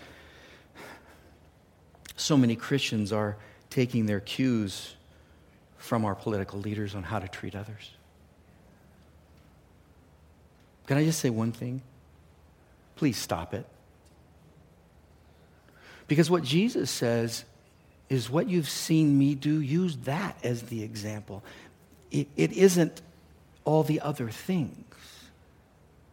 So 2.16 2.38
many 2.38 2.56
Christians 2.56 3.12
are 3.12 3.38
taking 3.70 4.06
their 4.06 4.22
cues 4.22 4.96
from 5.78 6.06
our 6.06 6.16
political 6.16 6.60
leaders 6.60 6.96
on 6.96 7.04
how 7.04 7.20
to 7.20 7.28
treat 7.28 7.56
others. 7.56 7.92
Can 10.88 10.98
I 10.98 11.04
just 11.04 11.20
say 11.20 11.30
one 11.30 11.52
thing? 11.52 11.82
Please 12.96 13.18
stop 13.18 13.54
it. 13.54 13.66
Because 16.08 16.30
what 16.30 16.44
Jesus 16.44 16.90
says 16.90 17.44
is 18.10 18.30
what 18.30 18.48
you've 18.48 18.70
seen 18.70 19.18
me 19.18 19.36
do, 19.36 19.60
use 19.60 19.98
that 20.06 20.38
as 20.44 20.64
the 20.64 20.84
example. 20.84 21.44
It, 22.12 22.28
it 22.36 22.54
isn't 22.54 23.02
all 23.66 23.84
the 23.84 24.00
other 24.02 24.30
things. 24.30 24.96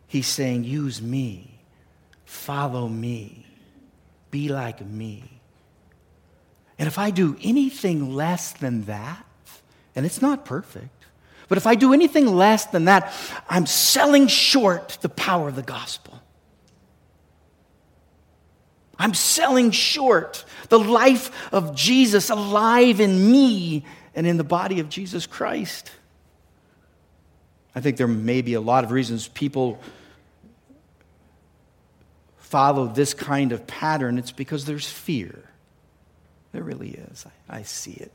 He's 0.09 0.27
saying, 0.27 0.65
use 0.65 1.01
me, 1.01 1.59
follow 2.25 2.89
me, 2.89 3.47
be 4.31 4.49
like 4.49 4.85
me. 4.85 5.41
And 6.79 6.87
if 6.87 6.99
I 6.99 7.11
do 7.11 7.37
anything 7.43 8.15
less 8.15 8.53
than 8.53 8.87
that, 8.87 9.25
and 9.95 10.05
it's 10.05 10.21
not 10.21 10.45
perfect. 10.45 10.89
But 11.49 11.59
if 11.59 11.67
I 11.67 11.75
do 11.75 11.93
anything 11.93 12.27
less 12.27 12.67
than 12.67 12.87
that, 12.87 13.13
I'm 13.49 13.67
selling 13.67 14.27
short 14.27 14.99
the 15.03 15.09
power 15.09 15.49
of 15.49 15.57
the 15.57 15.63
gospel. 15.63 16.21
I'm 18.99 19.15
selling 19.15 19.71
short 19.71 20.45
the 20.69 20.79
life 20.79 21.53
of 21.53 21.75
Jesus 21.75 22.31
alive 22.31 23.01
in 23.01 23.31
me 23.31 23.85
and 24.15 24.27
in 24.27 24.37
the 24.37 24.45
body 24.45 24.81
of 24.81 24.89
Jesus 24.89 25.27
Christ. 25.27 25.91
I 27.75 27.81
think 27.81 27.97
there 27.97 28.09
may 28.09 28.43
be 28.43 28.55
a 28.55 28.61
lot 28.61 28.85
of 28.85 28.91
reasons 28.91 29.29
people 29.29 29.81
follow 32.37 32.87
this 32.87 33.15
kind 33.15 33.53
of 33.53 33.67
pattern. 33.67 34.19
It's 34.19 34.33
because 34.33 34.67
there's 34.67 34.87
fear. 34.87 35.49
There 36.53 36.63
really 36.63 36.91
is. 36.91 37.25
I, 37.49 37.59
I 37.59 37.63
see 37.63 37.93
it. 37.93 38.13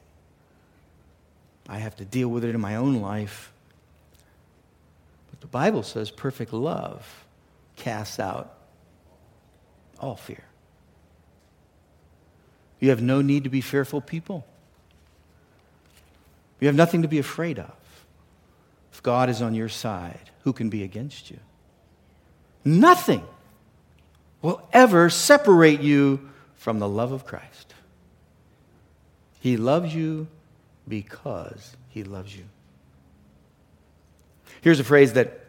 I 1.68 1.80
have 1.80 1.96
to 1.98 2.06
deal 2.06 2.30
with 2.30 2.44
it 2.44 2.54
in 2.54 2.62
my 2.62 2.76
own 2.76 3.02
life. 3.02 3.52
But 5.32 5.42
the 5.42 5.48
Bible 5.48 5.84
says 5.84 6.12
perfect 6.12 6.54
love 6.54 7.26
casts 7.76 8.20
out 8.20 8.54
all 10.00 10.16
fear. 10.16 10.44
You 12.80 12.90
have 12.90 13.02
no 13.02 13.22
need 13.22 13.44
to 13.44 13.50
be 13.50 13.62
fearful 13.62 14.02
people. 14.02 14.46
You 16.60 16.68
have 16.68 16.76
nothing 16.76 17.02
to 17.02 17.08
be 17.08 17.20
afraid 17.20 17.60
of. 17.60 17.72
If 18.98 19.04
God 19.04 19.30
is 19.30 19.44
on 19.44 19.54
your 19.54 19.70
side, 19.70 20.32
who 20.42 20.54
can 20.54 20.70
be 20.70 20.82
against 20.82 21.30
you? 21.30 21.38
Nothing 22.66 23.24
will 24.42 24.68
ever 24.74 25.12
separate 25.12 25.82
you 25.82 26.32
from 26.56 26.80
the 26.80 26.90
love 26.90 27.12
of 27.12 27.24
Christ. 27.24 27.76
He 29.40 29.56
loves 29.56 29.94
you 29.94 30.26
because 30.88 31.78
he 31.90 32.04
loves 32.04 32.36
you. 32.36 32.46
Here's 34.62 34.80
a 34.80 34.84
phrase 34.84 35.14
that, 35.14 35.46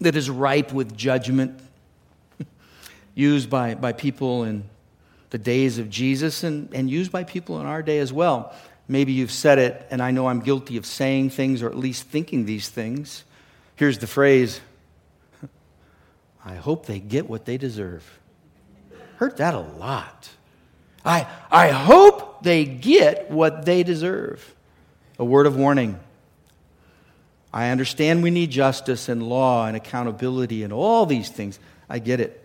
that 0.00 0.16
is 0.16 0.30
ripe 0.30 0.72
with 0.72 0.96
judgment, 0.96 1.60
used 3.14 3.50
by, 3.50 3.74
by 3.74 3.92
people 3.92 4.44
in 4.44 4.64
the 5.28 5.36
days 5.36 5.76
of 5.76 5.90
Jesus 5.90 6.42
and, 6.42 6.72
and 6.72 6.88
used 6.88 7.12
by 7.12 7.22
people 7.22 7.60
in 7.60 7.66
our 7.66 7.82
day 7.82 7.98
as 7.98 8.14
well. 8.14 8.54
Maybe 8.88 9.12
you've 9.12 9.30
said 9.30 9.58
it, 9.58 9.86
and 9.90 10.02
I 10.02 10.10
know 10.10 10.28
I'm 10.28 10.40
guilty 10.40 10.78
of 10.78 10.86
saying 10.86 11.30
things 11.30 11.62
or 11.62 11.68
at 11.68 11.76
least 11.76 12.04
thinking 12.04 12.46
these 12.46 12.70
things. 12.70 13.24
Here's 13.76 13.98
the 13.98 14.06
phrase 14.06 14.60
I 16.44 16.54
hope 16.54 16.86
they 16.86 16.98
get 16.98 17.28
what 17.28 17.44
they 17.44 17.58
deserve. 17.58 18.18
Heard 19.16 19.36
that 19.36 19.54
a 19.54 19.60
lot. 19.60 20.30
I, 21.04 21.26
I 21.50 21.68
hope 21.68 22.42
they 22.42 22.64
get 22.64 23.30
what 23.30 23.64
they 23.64 23.82
deserve. 23.82 24.54
A 25.18 25.24
word 25.24 25.46
of 25.46 25.56
warning. 25.56 25.98
I 27.52 27.70
understand 27.70 28.22
we 28.22 28.30
need 28.30 28.50
justice 28.50 29.08
and 29.08 29.22
law 29.22 29.66
and 29.66 29.76
accountability 29.76 30.62
and 30.62 30.72
all 30.72 31.06
these 31.06 31.28
things. 31.28 31.58
I 31.88 31.98
get 31.98 32.20
it. 32.20 32.42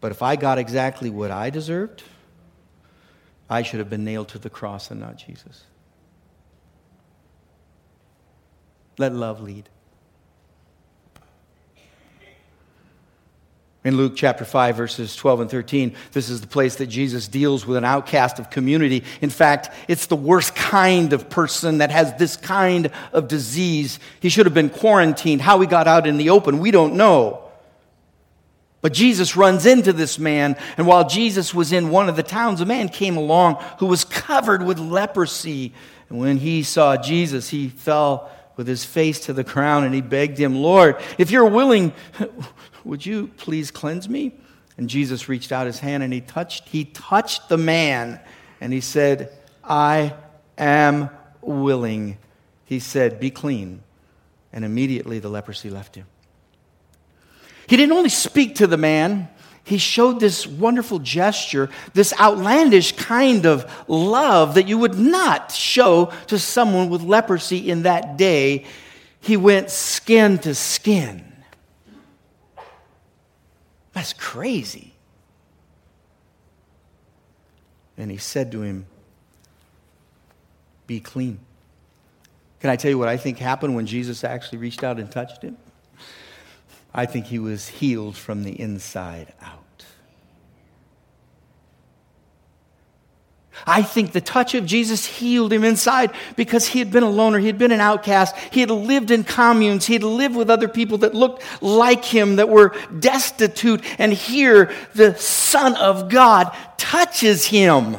But 0.00 0.12
if 0.12 0.22
I 0.22 0.36
got 0.36 0.58
exactly 0.58 1.10
what 1.10 1.30
I 1.30 1.50
deserved, 1.50 2.02
I 3.52 3.60
should 3.60 3.80
have 3.80 3.90
been 3.90 4.02
nailed 4.02 4.28
to 4.28 4.38
the 4.38 4.48
cross 4.48 4.90
and 4.90 4.98
not 4.98 5.16
Jesus. 5.16 5.64
Let 8.96 9.12
love 9.12 9.42
lead. 9.42 9.68
In 13.84 13.98
Luke 13.98 14.14
chapter 14.16 14.46
5, 14.46 14.74
verses 14.74 15.14
12 15.16 15.40
and 15.40 15.50
13, 15.50 15.94
this 16.12 16.30
is 16.30 16.40
the 16.40 16.46
place 16.46 16.76
that 16.76 16.86
Jesus 16.86 17.28
deals 17.28 17.66
with 17.66 17.76
an 17.76 17.84
outcast 17.84 18.38
of 18.38 18.48
community. 18.48 19.04
In 19.20 19.28
fact, 19.28 19.68
it's 19.86 20.06
the 20.06 20.16
worst 20.16 20.54
kind 20.54 21.12
of 21.12 21.28
person 21.28 21.78
that 21.78 21.90
has 21.90 22.14
this 22.14 22.38
kind 22.38 22.90
of 23.12 23.28
disease. 23.28 23.98
He 24.20 24.30
should 24.30 24.46
have 24.46 24.54
been 24.54 24.70
quarantined. 24.70 25.42
How 25.42 25.60
he 25.60 25.66
got 25.66 25.86
out 25.86 26.06
in 26.06 26.16
the 26.16 26.30
open, 26.30 26.58
we 26.58 26.70
don't 26.70 26.94
know. 26.94 27.41
But 28.82 28.92
Jesus 28.92 29.36
runs 29.36 29.64
into 29.64 29.92
this 29.92 30.18
man, 30.18 30.56
and 30.76 30.86
while 30.86 31.08
Jesus 31.08 31.54
was 31.54 31.72
in 31.72 31.90
one 31.90 32.08
of 32.08 32.16
the 32.16 32.22
towns, 32.22 32.60
a 32.60 32.66
man 32.66 32.88
came 32.88 33.16
along 33.16 33.62
who 33.78 33.86
was 33.86 34.04
covered 34.04 34.62
with 34.62 34.78
leprosy. 34.78 35.72
And 36.08 36.18
when 36.18 36.36
he 36.36 36.64
saw 36.64 36.96
Jesus, 36.96 37.48
he 37.48 37.68
fell 37.68 38.28
with 38.56 38.66
his 38.66 38.84
face 38.84 39.20
to 39.20 39.32
the 39.32 39.44
ground 39.44 39.86
and 39.86 39.94
he 39.94 40.00
begged 40.00 40.36
him, 40.36 40.56
Lord, 40.56 40.96
if 41.16 41.30
you're 41.30 41.48
willing, 41.48 41.92
would 42.84 43.06
you 43.06 43.28
please 43.36 43.70
cleanse 43.70 44.08
me? 44.08 44.34
And 44.76 44.90
Jesus 44.90 45.28
reached 45.28 45.52
out 45.52 45.66
his 45.66 45.78
hand 45.78 46.02
and 46.02 46.12
he 46.12 46.20
touched, 46.20 46.68
he 46.68 46.84
touched 46.84 47.48
the 47.48 47.56
man 47.56 48.20
and 48.60 48.72
he 48.72 48.80
said, 48.80 49.32
I 49.62 50.14
am 50.58 51.08
willing. 51.40 52.18
He 52.64 52.80
said, 52.80 53.20
Be 53.20 53.30
clean. 53.30 53.82
And 54.52 54.64
immediately 54.64 55.18
the 55.18 55.28
leprosy 55.28 55.70
left 55.70 55.94
him. 55.94 56.06
He 57.66 57.76
didn't 57.76 57.92
only 57.92 58.08
speak 58.08 58.56
to 58.56 58.66
the 58.66 58.76
man, 58.76 59.28
he 59.64 59.78
showed 59.78 60.18
this 60.18 60.46
wonderful 60.46 60.98
gesture, 60.98 61.70
this 61.94 62.12
outlandish 62.18 62.92
kind 62.92 63.46
of 63.46 63.70
love 63.88 64.54
that 64.54 64.66
you 64.66 64.78
would 64.78 64.98
not 64.98 65.52
show 65.52 66.12
to 66.26 66.38
someone 66.38 66.90
with 66.90 67.02
leprosy 67.02 67.70
in 67.70 67.82
that 67.82 68.16
day. 68.16 68.64
He 69.20 69.36
went 69.36 69.70
skin 69.70 70.38
to 70.38 70.54
skin. 70.54 71.24
That's 73.92 74.12
crazy. 74.14 74.94
And 77.96 78.10
he 78.10 78.16
said 78.16 78.50
to 78.52 78.62
him, 78.62 78.86
Be 80.88 80.98
clean. 80.98 81.38
Can 82.58 82.70
I 82.70 82.76
tell 82.76 82.90
you 82.90 82.98
what 82.98 83.08
I 83.08 83.16
think 83.16 83.38
happened 83.38 83.76
when 83.76 83.86
Jesus 83.86 84.24
actually 84.24 84.58
reached 84.58 84.82
out 84.82 84.98
and 84.98 85.10
touched 85.10 85.42
him? 85.42 85.56
I 86.94 87.06
think 87.06 87.26
he 87.26 87.38
was 87.38 87.68
healed 87.68 88.16
from 88.16 88.44
the 88.44 88.58
inside 88.60 89.32
out. 89.40 89.58
I 93.66 93.82
think 93.82 94.12
the 94.12 94.20
touch 94.20 94.54
of 94.54 94.66
Jesus 94.66 95.06
healed 95.06 95.52
him 95.52 95.62
inside 95.62 96.10
because 96.36 96.66
he 96.66 96.78
had 96.78 96.90
been 96.90 97.02
a 97.02 97.10
loner. 97.10 97.38
He 97.38 97.46
had 97.46 97.58
been 97.58 97.72
an 97.72 97.80
outcast. 97.80 98.36
He 98.50 98.60
had 98.60 98.70
lived 98.70 99.10
in 99.10 99.24
communes. 99.24 99.86
He 99.86 99.92
had 99.92 100.02
lived 100.02 100.34
with 100.34 100.50
other 100.50 100.68
people 100.68 100.98
that 100.98 101.14
looked 101.14 101.42
like 101.62 102.04
him, 102.04 102.36
that 102.36 102.48
were 102.48 102.74
destitute. 102.98 103.82
And 103.98 104.12
here, 104.12 104.72
the 104.94 105.14
Son 105.14 105.76
of 105.76 106.08
God 106.08 106.56
touches 106.76 107.46
him. 107.46 107.98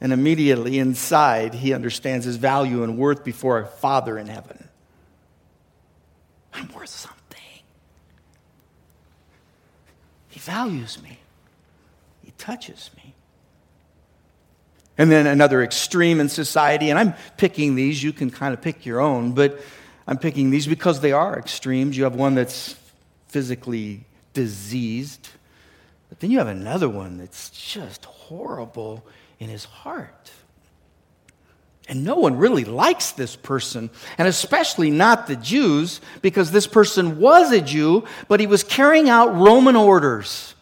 And 0.00 0.12
immediately 0.12 0.78
inside, 0.78 1.54
he 1.54 1.72
understands 1.72 2.26
his 2.26 2.36
value 2.36 2.82
and 2.82 2.98
worth 2.98 3.22
before 3.22 3.60
a 3.60 3.66
Father 3.66 4.18
in 4.18 4.26
heaven. 4.26 4.68
I'm 6.52 6.68
worth 6.72 6.88
something. 6.88 7.18
He 10.28 10.31
values 10.42 11.02
me, 11.02 11.18
He 12.22 12.32
touches 12.38 12.90
me. 12.96 13.14
And 14.98 15.10
then 15.10 15.26
another 15.26 15.62
extreme 15.62 16.20
in 16.20 16.28
society, 16.28 16.90
and 16.90 16.98
I'm 16.98 17.14
picking 17.36 17.74
these, 17.74 18.02
you 18.02 18.12
can 18.12 18.30
kind 18.30 18.52
of 18.52 18.60
pick 18.60 18.84
your 18.84 19.00
own, 19.00 19.32
but 19.32 19.60
I'm 20.06 20.18
picking 20.18 20.50
these 20.50 20.66
because 20.66 21.00
they 21.00 21.12
are 21.12 21.38
extremes. 21.38 21.96
You 21.96 22.04
have 22.04 22.14
one 22.14 22.34
that's 22.34 22.76
physically 23.28 24.04
diseased, 24.34 25.30
but 26.08 26.20
then 26.20 26.30
you 26.30 26.38
have 26.38 26.48
another 26.48 26.88
one 26.88 27.16
that's 27.16 27.48
just 27.50 28.04
horrible 28.04 29.04
in 29.38 29.48
his 29.48 29.64
heart. 29.64 30.30
And 31.88 32.04
no 32.04 32.14
one 32.14 32.36
really 32.36 32.64
likes 32.64 33.10
this 33.10 33.34
person, 33.34 33.90
and 34.16 34.28
especially 34.28 34.90
not 34.90 35.26
the 35.26 35.36
Jews, 35.36 36.00
because 36.22 36.52
this 36.52 36.66
person 36.66 37.18
was 37.18 37.50
a 37.50 37.60
Jew, 37.60 38.04
but 38.28 38.38
he 38.38 38.46
was 38.46 38.62
carrying 38.62 39.10
out 39.10 39.34
Roman 39.34 39.74
orders. 39.74 40.54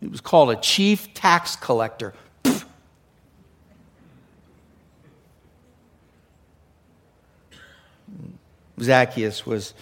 He 0.00 0.06
was 0.06 0.20
called 0.20 0.50
a 0.50 0.56
chief 0.56 1.12
tax 1.14 1.56
collector. 1.56 2.14
Zacchaeus 8.80 9.44
was 9.44 9.74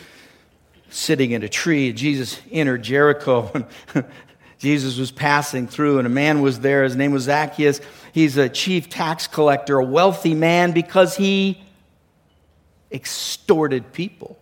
sitting 0.89 1.33
in 1.33 1.43
a 1.43 1.49
tree. 1.49 1.93
Jesus 1.93 2.41
entered 2.51 2.83
Jericho. 2.83 3.51
And 3.55 3.67
Jesus 4.59 4.99
was 4.99 5.11
passing 5.11 5.67
through, 5.67 5.99
and 5.99 6.07
a 6.07 6.11
man 6.11 6.41
was 6.41 6.61
there. 6.61 6.85
His 6.85 6.97
name 6.97 7.13
was 7.13 7.25
Zacchaeus. 7.25 7.81
He's 8.17 8.39
a 8.39 8.49
chief 8.49 8.89
tax 8.89 9.27
collector, 9.27 9.79
a 9.79 9.85
wealthy 9.85 10.33
man, 10.33 10.73
because 10.73 11.19
he 11.19 11.63
extorted 12.91 13.93
people. 13.93 14.39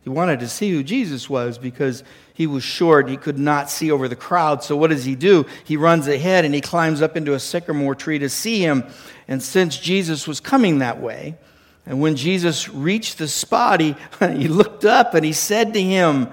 He 0.00 0.08
wanted 0.08 0.40
to 0.40 0.48
see 0.48 0.70
who 0.70 0.82
Jesus 0.82 1.28
was 1.28 1.58
because 1.58 2.02
he 2.32 2.46
was 2.46 2.64
short. 2.64 3.10
He 3.10 3.18
could 3.18 3.38
not 3.38 3.68
see 3.68 3.90
over 3.90 4.08
the 4.08 4.16
crowd. 4.16 4.64
So, 4.64 4.74
what 4.74 4.88
does 4.88 5.04
he 5.04 5.14
do? 5.14 5.44
He 5.64 5.76
runs 5.76 6.08
ahead 6.08 6.46
and 6.46 6.54
he 6.54 6.62
climbs 6.62 7.02
up 7.02 7.14
into 7.14 7.34
a 7.34 7.38
sycamore 7.38 7.94
tree 7.94 8.18
to 8.20 8.30
see 8.30 8.60
him. 8.60 8.84
And 9.28 9.42
since 9.42 9.76
Jesus 9.76 10.26
was 10.26 10.40
coming 10.40 10.78
that 10.78 10.98
way, 10.98 11.36
and 11.84 12.00
when 12.00 12.16
Jesus 12.16 12.70
reached 12.70 13.18
the 13.18 13.28
spot, 13.28 13.82
he, 13.82 13.96
he 14.18 14.48
looked 14.48 14.86
up 14.86 15.12
and 15.12 15.26
he 15.26 15.34
said 15.34 15.74
to 15.74 15.82
him, 15.82 16.30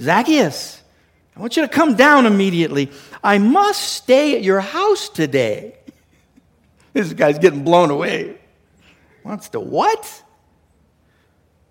Zacchaeus, 0.00 0.82
I 1.36 1.40
want 1.40 1.54
you 1.54 1.62
to 1.64 1.68
come 1.68 1.96
down 1.96 2.24
immediately. 2.24 2.90
I 3.26 3.38
must 3.38 3.82
stay 3.82 4.36
at 4.36 4.44
your 4.44 4.60
house 4.60 5.08
today. 5.08 5.74
This 6.92 7.12
guy's 7.12 7.40
getting 7.40 7.64
blown 7.64 7.90
away. 7.90 8.38
Wants 9.24 9.48
to 9.48 9.58
what? 9.58 10.22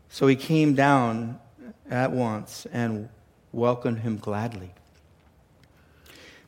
So 0.09 0.27
he 0.27 0.35
came 0.35 0.75
down 0.75 1.39
at 1.89 2.11
once 2.11 2.67
and 2.73 3.07
welcomed 3.53 3.99
him 3.99 4.17
gladly. 4.17 4.73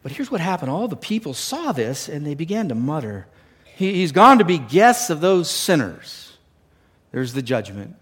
But 0.03 0.11
here's 0.11 0.29
what 0.29 0.41
happened 0.41 0.71
all 0.71 0.89
the 0.89 0.97
people 0.97 1.33
saw 1.33 1.71
this 1.71 2.09
and 2.09 2.25
they 2.25 2.35
began 2.35 2.67
to 2.67 2.75
mutter. 2.75 3.27
He, 3.63 3.93
he's 3.93 4.11
gone 4.11 4.39
to 4.39 4.45
be 4.45 4.57
guests 4.57 5.09
of 5.09 5.21
those 5.21 5.49
sinners. 5.49 6.37
There's 7.13 7.31
the 7.31 7.41
judgment. 7.41 7.95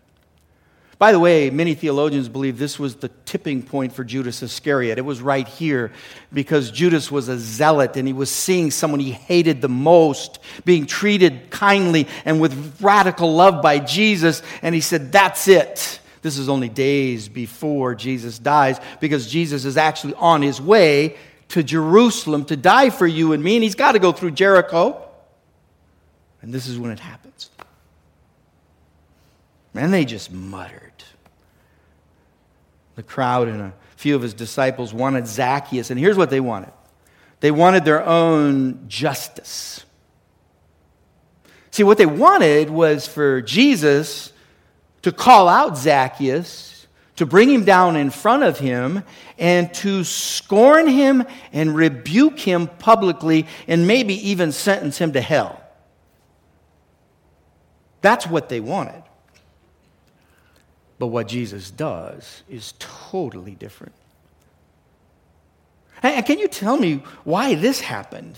By 0.98 1.12
the 1.12 1.20
way, 1.20 1.50
many 1.50 1.74
theologians 1.74 2.30
believe 2.30 2.58
this 2.58 2.80
was 2.80 2.96
the 2.96 3.10
tipping 3.26 3.64
point 3.64 3.92
for 3.92 4.06
Judas 4.06 4.42
Iscariot. 4.42 4.98
It 4.98 5.04
was 5.04 5.22
right 5.22 5.48
here 5.48 5.92
because 6.32 6.72
Judas 6.72 7.12
was 7.12 7.28
a 7.28 7.38
zealot 7.38 7.98
and 7.98 8.08
he 8.08 8.14
was 8.14 8.32
seeing 8.32 8.72
someone 8.72 9.02
he 9.02 9.12
hated 9.12 9.62
the 9.62 9.70
most 9.70 10.40
being 10.64 10.86
treated 10.86 11.50
kindly 11.50 12.08
and 12.24 12.40
with 12.40 12.82
radical 12.82 13.34
love 13.34 13.62
by 13.62 13.80
Jesus. 13.80 14.42
And 14.62 14.74
he 14.74 14.82
said, 14.82 15.12
That's 15.12 15.50
it. 15.50 16.00
This 16.22 16.38
is 16.38 16.50
only 16.50 16.70
days 16.70 17.28
before 17.28 17.94
Jesus 17.94 18.40
dies 18.40 18.80
because 19.00 19.28
Jesus 19.28 19.66
is 19.66 19.78
actually 19.78 20.16
on 20.16 20.42
his 20.42 20.62
way 20.62 21.18
to 21.50 21.62
Jerusalem 21.62 22.46
to 22.46 22.58
die 22.58 22.90
for 22.90 23.06
you 23.06 23.34
and 23.34 23.44
me, 23.44 23.56
and 23.56 23.64
he's 23.64 23.76
got 23.76 23.92
to 23.92 24.00
go 24.00 24.12
through 24.12 24.32
Jericho. 24.32 25.02
And 26.42 26.54
this 26.54 26.68
is 26.68 26.80
when 26.80 26.92
it 26.92 27.00
happens. 27.00 27.50
And 29.76 29.94
they 29.94 30.06
just 30.06 30.32
muttered. 30.32 30.85
The 32.96 33.04
crowd 33.04 33.48
and 33.48 33.62
a 33.62 33.74
few 33.96 34.16
of 34.16 34.22
his 34.22 34.34
disciples 34.34 34.94
wanted 34.94 35.28
Zacchaeus, 35.28 35.90
and 35.90 36.00
here's 36.00 36.18
what 36.18 36.30
they 36.30 36.40
wanted 36.40 36.72
they 37.42 37.52
wanted 37.52 37.86
their 37.86 38.04
own 38.04 38.88
justice. 38.88 39.86
See, 41.72 41.84
what 41.84 41.98
they 41.98 42.06
wanted 42.06 42.70
was 42.70 43.06
for 43.06 43.42
Jesus 43.42 44.32
to 45.02 45.12
call 45.12 45.50
out 45.50 45.78
Zacchaeus, 45.78 46.88
to 47.18 47.26
bring 47.26 47.50
him 47.50 47.66
down 47.66 47.98
in 47.98 48.10
front 48.10 48.44
of 48.44 48.58
him, 48.58 49.04
and 49.38 49.74
to 49.76 50.04
scorn 50.06 50.88
him 50.88 51.26
and 51.52 51.76
rebuke 51.76 52.40
him 52.40 52.68
publicly, 52.68 53.46
and 53.68 53.86
maybe 53.86 54.30
even 54.30 54.52
sentence 54.52 54.98
him 54.98 55.12
to 55.12 55.22
hell. 55.22 55.62
That's 58.02 58.26
what 58.26 58.50
they 58.50 58.62
wanted. 58.62 59.04
But 60.98 61.08
what 61.08 61.28
Jesus 61.28 61.72
does 61.72 62.44
is 62.50 62.74
totally 62.80 63.56
different. 63.56 63.94
And 66.02 66.26
can 66.26 66.40
you 66.40 66.48
tell 66.48 66.78
me 66.78 67.04
why 67.24 67.56
this 67.56 67.82
happened? 67.82 68.38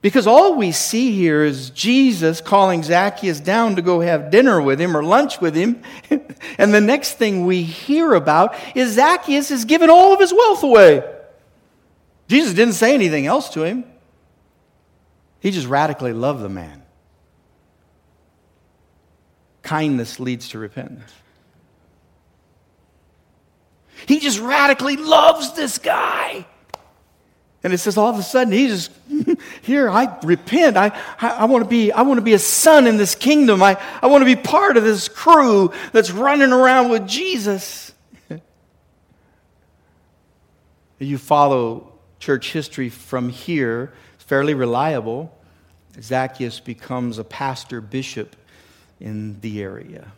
Because 0.00 0.26
all 0.26 0.54
we 0.54 0.72
see 0.72 1.12
here 1.12 1.42
is 1.42 1.70
Jesus 1.70 2.40
calling 2.40 2.82
Zacchaeus 2.82 3.40
down 3.40 3.76
to 3.76 3.82
go 3.82 4.00
have 4.00 4.30
dinner 4.30 4.60
with 4.60 4.80
him 4.80 4.96
or 4.96 5.02
lunch 5.02 5.40
with 5.40 5.54
him. 5.54 5.82
and 6.58 6.72
the 6.72 6.80
next 6.80 7.14
thing 7.14 7.44
we 7.44 7.62
hear 7.62 8.14
about 8.14 8.54
is 8.76 8.92
Zacchaeus 8.92 9.48
has 9.48 9.64
given 9.64 9.90
all 9.90 10.12
of 10.12 10.20
his 10.20 10.32
wealth 10.32 10.62
away. 10.62 11.02
Jesus 12.28 12.54
didn't 12.54 12.74
say 12.74 12.94
anything 12.94 13.26
else 13.26 13.50
to 13.50 13.62
him, 13.62 13.84
he 15.40 15.50
just 15.50 15.66
radically 15.66 16.12
loved 16.12 16.42
the 16.42 16.48
man. 16.48 16.82
Kindness 19.62 20.20
leads 20.20 20.48
to 20.50 20.58
repentance. 20.58 21.12
He 24.06 24.20
just 24.20 24.38
radically 24.38 24.96
loves 24.96 25.52
this 25.52 25.78
guy. 25.78 26.46
And 27.62 27.72
it 27.72 27.78
says 27.78 27.96
all 27.96 28.08
of 28.08 28.18
a 28.18 28.22
sudden 28.22 28.52
he 28.52 28.68
just 28.68 28.92
here 29.62 29.90
I 29.90 30.16
repent. 30.22 30.76
I, 30.76 30.96
I, 31.20 31.30
I 31.30 31.44
want 31.46 31.64
to 31.64 31.68
be 31.68 31.90
I 31.90 32.02
want 32.02 32.18
to 32.18 32.22
be 32.22 32.34
a 32.34 32.38
son 32.38 32.86
in 32.86 32.96
this 32.96 33.16
kingdom. 33.16 33.60
I, 33.62 33.76
I 34.00 34.06
want 34.06 34.22
to 34.22 34.26
be 34.26 34.36
part 34.36 34.76
of 34.76 34.84
this 34.84 35.08
crew 35.08 35.72
that's 35.92 36.12
running 36.12 36.52
around 36.52 36.90
with 36.90 37.08
Jesus. 37.08 37.92
you 41.00 41.18
follow 41.18 41.92
church 42.20 42.52
history 42.52 42.88
from 42.88 43.28
here, 43.28 43.92
it's 44.14 44.24
fairly 44.24 44.54
reliable. 44.54 45.32
Zacchaeus 46.00 46.60
becomes 46.60 47.18
a 47.18 47.24
pastor 47.24 47.80
bishop 47.80 48.36
in 49.00 49.40
the 49.40 49.62
area 49.62 50.12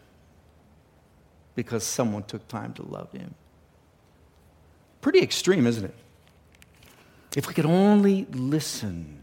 because 1.54 1.82
someone 1.82 2.24
took 2.24 2.46
time 2.48 2.72
to 2.74 2.82
love 2.82 3.10
him. 3.12 3.34
Pretty 5.00 5.20
extreme, 5.20 5.66
isn't 5.66 5.84
it? 5.84 5.94
If 7.36 7.46
we 7.46 7.54
could 7.54 7.66
only 7.66 8.26
listen 8.32 9.22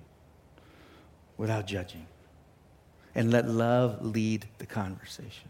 without 1.38 1.68
judging 1.68 2.06
and 3.14 3.32
let 3.32 3.48
love 3.48 4.06
lead 4.06 4.48
the 4.58 4.66
conversation. 4.66 5.50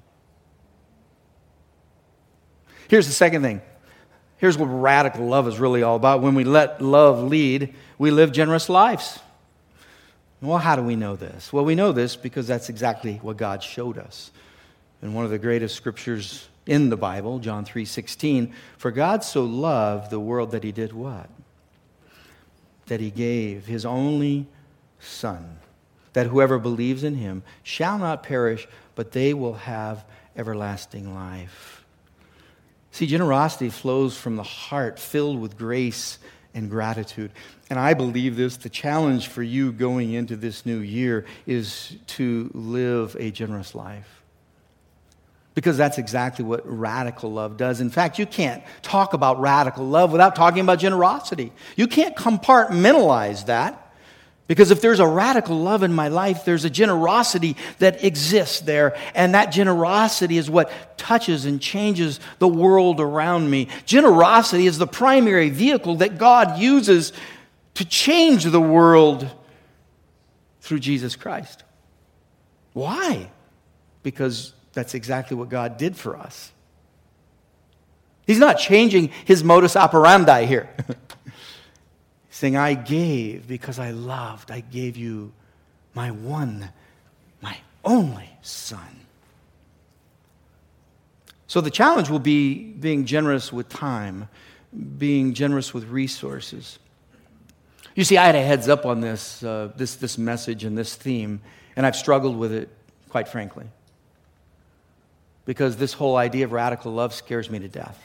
Here's 2.87 3.07
the 3.07 3.13
second 3.13 3.41
thing. 3.41 3.61
Here's 4.37 4.57
what 4.57 4.65
radical 4.65 5.25
love 5.25 5.47
is 5.47 5.59
really 5.59 5.81
all 5.81 5.95
about. 5.95 6.21
When 6.21 6.35
we 6.35 6.43
let 6.43 6.81
love 6.81 7.23
lead, 7.23 7.73
we 7.97 8.11
live 8.11 8.31
generous 8.31 8.69
lives. 8.69 9.19
Well, 10.41 10.59
how 10.59 10.75
do 10.75 10.83
we 10.83 10.95
know 10.95 11.15
this? 11.15 11.51
Well, 11.51 11.65
we 11.65 11.73
know 11.73 11.91
this 11.91 12.15
because 12.15 12.47
that's 12.47 12.69
exactly 12.69 13.15
what 13.21 13.37
God 13.37 13.63
showed 13.63 13.97
us. 13.97 14.31
In 15.01 15.13
one 15.13 15.25
of 15.25 15.31
the 15.31 15.39
greatest 15.39 15.75
scriptures 15.75 16.47
in 16.65 16.89
the 16.89 16.97
Bible, 16.97 17.39
John 17.39 17.65
3:16, 17.65 18.53
for 18.77 18.91
God 18.91 19.23
so 19.23 19.43
loved 19.43 20.09
the 20.09 20.19
world 20.19 20.51
that 20.51 20.63
he 20.63 20.71
did 20.71 20.93
what? 20.93 21.29
That 22.87 22.99
he 22.99 23.11
gave 23.11 23.65
his 23.65 23.85
only 23.85 24.47
son, 24.99 25.59
that 26.13 26.27
whoever 26.27 26.57
believes 26.57 27.03
in 27.03 27.15
him 27.15 27.43
shall 27.63 27.97
not 27.97 28.23
perish, 28.23 28.67
but 28.95 29.11
they 29.11 29.33
will 29.33 29.53
have 29.53 30.05
everlasting 30.35 31.13
life. 31.13 31.85
See, 32.91 33.07
generosity 33.07 33.69
flows 33.69 34.17
from 34.17 34.35
the 34.35 34.43
heart 34.43 34.99
filled 34.99 35.39
with 35.39 35.57
grace 35.57 36.17
and 36.53 36.69
gratitude. 36.69 37.31
And 37.69 37.77
I 37.77 37.93
believe 37.93 38.37
this 38.37 38.55
the 38.57 38.69
challenge 38.69 39.27
for 39.27 39.43
you 39.43 39.71
going 39.71 40.13
into 40.13 40.37
this 40.37 40.65
new 40.65 40.79
year 40.79 41.25
is 41.45 41.97
to 42.07 42.49
live 42.53 43.15
a 43.19 43.31
generous 43.31 43.75
life 43.75 44.14
because 45.55 45.77
that's 45.77 45.97
exactly 45.97 46.43
what 46.43 46.61
radical 46.65 47.31
love 47.31 47.55
does. 47.57 47.79
In 47.79 47.89
fact, 47.89 48.19
you 48.19 48.25
can't 48.25 48.61
talk 48.81 49.13
about 49.13 49.39
radical 49.39 49.85
love 49.87 50.11
without 50.11 50.35
talking 50.35 50.59
about 50.59 50.79
generosity. 50.79 51.51
You 51.77 51.87
can't 51.87 52.15
compartmentalize 52.15 53.45
that. 53.47 53.81
Because 54.47 54.69
if 54.69 54.79
there's 54.79 54.99
a 54.99 55.07
radical 55.07 55.57
love 55.57 55.81
in 55.81 55.91
my 55.91 56.07
life, 56.09 56.45
there's 56.45 56.65
a 56.65 56.69
generosity 56.69 57.57
that 57.79 58.03
exists 58.03 58.59
there. 58.59 58.95
And 59.15 59.33
that 59.33 59.47
generosity 59.47 60.37
is 60.37 60.51
what 60.51 60.69
touches 60.99 61.45
and 61.45 61.59
changes 61.59 62.19
the 62.37 62.47
world 62.47 62.99
around 62.99 63.49
me. 63.49 63.69
Generosity 63.85 64.67
is 64.67 64.77
the 64.77 64.85
primary 64.85 65.49
vehicle 65.49 65.95
that 65.95 66.19
God 66.19 66.59
uses 66.59 67.11
to 67.73 67.85
change 67.85 68.43
the 68.43 68.61
world 68.61 69.27
through 70.61 70.79
Jesus 70.79 71.15
Christ. 71.15 71.63
Why? 72.73 73.31
Because 74.03 74.53
that's 74.75 74.93
exactly 74.93 75.35
what 75.35 75.49
God 75.49 75.77
did 75.77 75.95
for 75.95 76.15
us. 76.15 76.51
He's 78.27 78.39
not 78.39 78.59
changing 78.59 79.11
his 79.23 79.43
modus 79.43 79.75
operandi 79.75 80.45
here. 80.45 80.69
Saying, 82.29 82.57
I 82.57 82.73
gave 82.73 83.47
because 83.47 83.79
I 83.79 83.91
loved. 83.91 84.51
I 84.51 84.59
gave 84.59 84.97
you 84.97 85.31
my 85.93 86.11
one, 86.11 86.69
my 87.41 87.57
only 87.85 88.29
son. 88.41 88.99
So 91.47 91.61
the 91.61 91.71
challenge 91.71 92.09
will 92.09 92.19
be 92.19 92.55
being 92.55 93.05
generous 93.05 93.53
with 93.53 93.69
time, 93.69 94.27
being 94.97 95.33
generous 95.33 95.73
with 95.73 95.85
resources. 95.85 96.79
You 97.95 98.03
see, 98.03 98.17
I 98.17 98.25
had 98.25 98.35
a 98.35 98.43
heads 98.43 98.67
up 98.67 98.85
on 98.85 98.99
this, 98.99 99.41
uh, 99.41 99.71
this, 99.77 99.95
this 99.95 100.17
message 100.17 100.65
and 100.65 100.77
this 100.77 100.95
theme, 100.95 101.39
and 101.77 101.85
I've 101.85 101.95
struggled 101.95 102.35
with 102.35 102.51
it, 102.51 102.67
quite 103.07 103.29
frankly 103.29 103.67
because 105.45 105.77
this 105.77 105.93
whole 105.93 106.17
idea 106.17 106.45
of 106.45 106.51
radical 106.51 106.91
love 106.91 107.13
scares 107.13 107.49
me 107.49 107.59
to 107.59 107.67
death. 107.67 108.01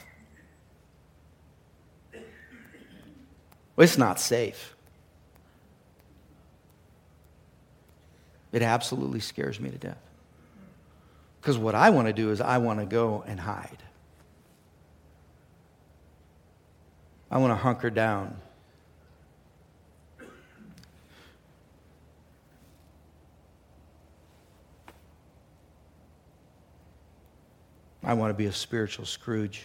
It's 3.77 3.97
not 3.97 4.19
safe. 4.19 4.75
It 8.51 8.61
absolutely 8.61 9.21
scares 9.21 9.59
me 9.59 9.71
to 9.71 9.77
death. 9.77 9.97
Because 11.39 11.57
what 11.57 11.73
I 11.73 11.89
want 11.89 12.07
to 12.07 12.13
do 12.13 12.29
is 12.29 12.39
I 12.41 12.59
want 12.59 12.79
to 12.79 12.85
go 12.85 13.23
and 13.25 13.39
hide. 13.39 13.79
I 17.31 17.39
want 17.39 17.51
to 17.51 17.55
hunker 17.55 17.89
down. 17.89 18.35
I 28.03 28.13
want 28.13 28.31
to 28.31 28.33
be 28.33 28.47
a 28.47 28.51
spiritual 28.51 29.05
Scrooge. 29.05 29.63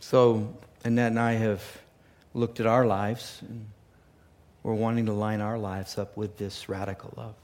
So, 0.00 0.54
Annette 0.84 1.12
and 1.12 1.18
I 1.18 1.32
have 1.32 1.62
looked 2.34 2.60
at 2.60 2.66
our 2.66 2.84
lives, 2.84 3.40
and 3.48 3.66
we're 4.62 4.74
wanting 4.74 5.06
to 5.06 5.12
line 5.12 5.40
our 5.40 5.58
lives 5.58 5.96
up 5.96 6.16
with 6.16 6.36
this 6.36 6.68
radical 6.68 7.14
love 7.16 7.34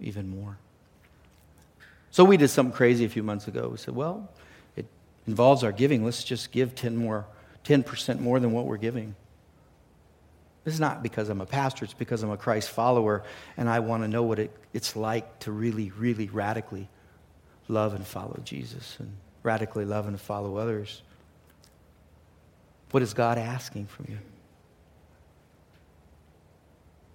even 0.00 0.28
more. 0.28 0.56
So, 2.10 2.24
we 2.24 2.36
did 2.36 2.48
something 2.48 2.74
crazy 2.74 3.04
a 3.04 3.08
few 3.08 3.22
months 3.22 3.48
ago. 3.48 3.68
We 3.68 3.76
said, 3.76 3.94
well, 3.94 4.30
it 4.76 4.86
involves 5.26 5.62
our 5.62 5.72
giving, 5.72 6.04
let's 6.04 6.24
just 6.24 6.52
give 6.52 6.74
10 6.74 6.96
more, 6.96 7.26
10% 7.64 8.20
more 8.20 8.40
than 8.40 8.52
what 8.52 8.64
we're 8.64 8.76
giving. 8.76 9.14
This 10.64 10.74
is 10.74 10.80
not 10.80 11.02
because 11.02 11.28
I'm 11.28 11.40
a 11.40 11.46
pastor, 11.46 11.84
it's 11.84 11.94
because 11.94 12.22
I'm 12.22 12.30
a 12.30 12.36
Christ 12.36 12.70
follower 12.70 13.24
and 13.56 13.68
I 13.68 13.80
want 13.80 14.02
to 14.02 14.08
know 14.08 14.22
what 14.22 14.38
it, 14.38 14.54
it's 14.72 14.94
like 14.94 15.40
to 15.40 15.52
really, 15.52 15.90
really 15.90 16.28
radically 16.28 16.88
love 17.68 17.94
and 17.94 18.06
follow 18.06 18.38
Jesus 18.44 18.96
and 18.98 19.10
radically 19.42 19.84
love 19.84 20.06
and 20.06 20.20
follow 20.20 20.56
others. 20.56 21.02
What 22.90 23.02
is 23.02 23.14
God 23.14 23.38
asking 23.38 23.86
from 23.86 24.06
you? 24.08 24.18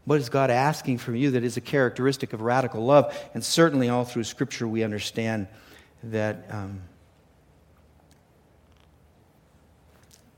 What 0.05 0.19
is 0.19 0.29
God 0.29 0.51
asking 0.51 0.99
from 0.99 1.15
you 1.15 1.31
that 1.31 1.43
is 1.43 1.57
a 1.57 1.61
characteristic 1.61 2.33
of 2.33 2.41
radical 2.41 2.85
love? 2.85 3.17
And 3.33 3.43
certainly, 3.43 3.89
all 3.89 4.05
through 4.05 4.23
Scripture, 4.23 4.67
we 4.67 4.83
understand 4.83 5.47
that, 6.03 6.45
um, 6.51 6.81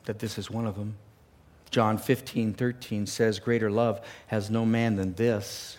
that 0.05 0.19
this 0.19 0.37
is 0.37 0.49
one 0.49 0.65
of 0.65 0.75
them. 0.75 0.95
John 1.69 1.97
15, 1.97 2.53
13 2.53 3.05
says, 3.05 3.39
Greater 3.39 3.69
love 3.69 4.01
has 4.27 4.49
no 4.49 4.65
man 4.65 4.95
than 4.95 5.13
this, 5.15 5.77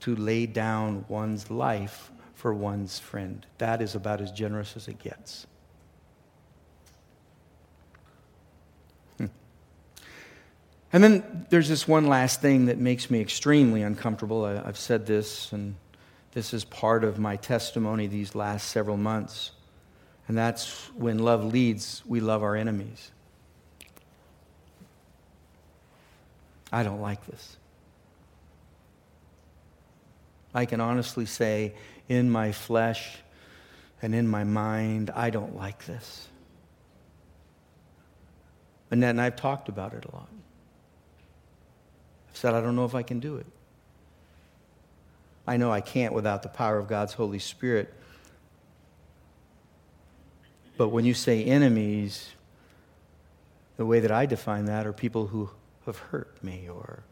to 0.00 0.16
lay 0.16 0.46
down 0.46 1.04
one's 1.08 1.50
life 1.50 2.10
for 2.34 2.54
one's 2.54 2.98
friend. 2.98 3.44
That 3.58 3.82
is 3.82 3.94
about 3.94 4.20
as 4.20 4.32
generous 4.32 4.76
as 4.76 4.88
it 4.88 4.98
gets. 4.98 5.46
Hmm. 9.18 9.26
And 10.92 11.04
then 11.04 11.46
there's 11.50 11.68
this 11.68 11.86
one 11.86 12.06
last 12.06 12.40
thing 12.40 12.66
that 12.66 12.78
makes 12.78 13.10
me 13.10 13.20
extremely 13.20 13.82
uncomfortable. 13.82 14.44
I, 14.44 14.54
have 14.54 14.78
said 14.78 15.06
this, 15.06 15.52
and 15.52 15.74
this 16.32 16.54
is 16.54 16.64
part 16.64 17.04
of 17.04 17.18
my 17.18 17.36
testimony 17.36 18.06
these 18.06 18.34
last 18.34 18.68
several 18.68 18.96
months. 18.96 19.50
And 20.28 20.38
that's 20.38 20.88
when 20.94 21.18
love 21.18 21.44
leads, 21.44 22.02
we 22.06 22.20
love 22.20 22.42
our 22.42 22.56
enemies. 22.56 23.10
I 26.72 26.82
don't 26.82 27.00
like 27.00 27.26
this. 27.26 27.56
I 30.54 30.66
can 30.66 30.80
honestly 30.80 31.26
say, 31.26 31.74
in 32.08 32.30
my 32.30 32.52
flesh 32.52 33.18
and 34.02 34.14
in 34.14 34.26
my 34.26 34.44
mind, 34.44 35.10
I 35.10 35.30
don't 35.30 35.56
like 35.56 35.86
this. 35.86 36.26
Annette 38.90 39.10
and 39.10 39.20
I 39.20 39.24
have 39.24 39.36
talked 39.36 39.68
about 39.68 39.94
it 39.94 40.04
a 40.04 40.14
lot. 40.14 40.28
I've 42.28 42.36
said, 42.36 42.54
I 42.54 42.60
don't 42.60 42.74
know 42.74 42.84
if 42.84 42.94
I 42.94 43.02
can 43.02 43.20
do 43.20 43.36
it. 43.36 43.46
I 45.46 45.56
know 45.56 45.72
I 45.72 45.80
can't 45.80 46.12
without 46.12 46.42
the 46.42 46.48
power 46.48 46.78
of 46.78 46.88
God's 46.88 47.12
Holy 47.12 47.38
Spirit. 47.38 47.92
But 50.76 50.88
when 50.88 51.04
you 51.04 51.14
say 51.14 51.44
enemies, 51.44 52.30
the 53.76 53.86
way 53.86 54.00
that 54.00 54.10
I 54.10 54.26
define 54.26 54.66
that 54.66 54.86
are 54.86 54.92
people 54.92 55.28
who 55.28 55.50
have 55.90 55.98
hurt 55.98 56.42
me 56.42 56.68
or 56.72 57.02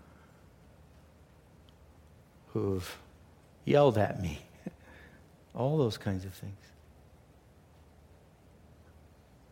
who've 2.52 2.96
yelled 3.64 3.98
at 3.98 4.22
me. 4.22 4.40
All 5.54 5.76
those 5.76 5.98
kinds 5.98 6.24
of 6.24 6.32
things. 6.32 6.54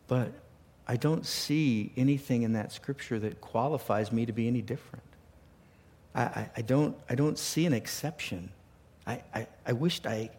But 0.07 0.31
I 0.87 0.95
don't 0.95 1.25
see 1.25 1.91
anything 1.97 2.43
in 2.43 2.53
that 2.53 2.71
scripture 2.71 3.19
that 3.19 3.41
qualifies 3.41 4.11
me 4.11 4.25
to 4.25 4.31
be 4.31 4.47
any 4.47 4.61
different. 4.61 5.03
I, 6.15 6.21
I, 6.23 6.49
I 6.57 6.61
don't, 6.61 6.97
I 7.09 7.15
don't 7.15 7.37
see 7.37 7.65
an 7.65 7.73
exception. 7.73 8.49
I, 9.05 9.21
I, 9.35 9.47
I, 9.65 9.73
wished 9.73 10.07
I, 10.07 10.29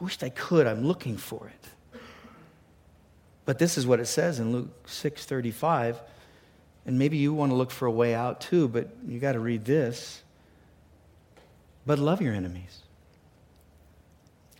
I 0.00 0.04
wished 0.04 0.22
I 0.22 0.28
could. 0.28 0.66
I'm 0.66 0.86
looking 0.86 1.16
for 1.16 1.48
it. 1.48 2.00
But 3.46 3.58
this 3.58 3.78
is 3.78 3.86
what 3.86 3.98
it 4.00 4.06
says 4.06 4.38
in 4.38 4.52
Luke 4.52 4.86
6:35. 4.86 5.96
And 6.86 6.98
maybe 6.98 7.18
you 7.18 7.34
want 7.34 7.50
to 7.52 7.56
look 7.56 7.70
for 7.70 7.86
a 7.86 7.90
way 7.90 8.14
out 8.14 8.40
too, 8.40 8.68
but 8.68 8.88
you 9.06 9.20
got 9.20 9.32
to 9.32 9.40
read 9.40 9.64
this. 9.64 10.22
But 11.86 11.98
love 11.98 12.20
your 12.20 12.34
enemies. 12.34 12.82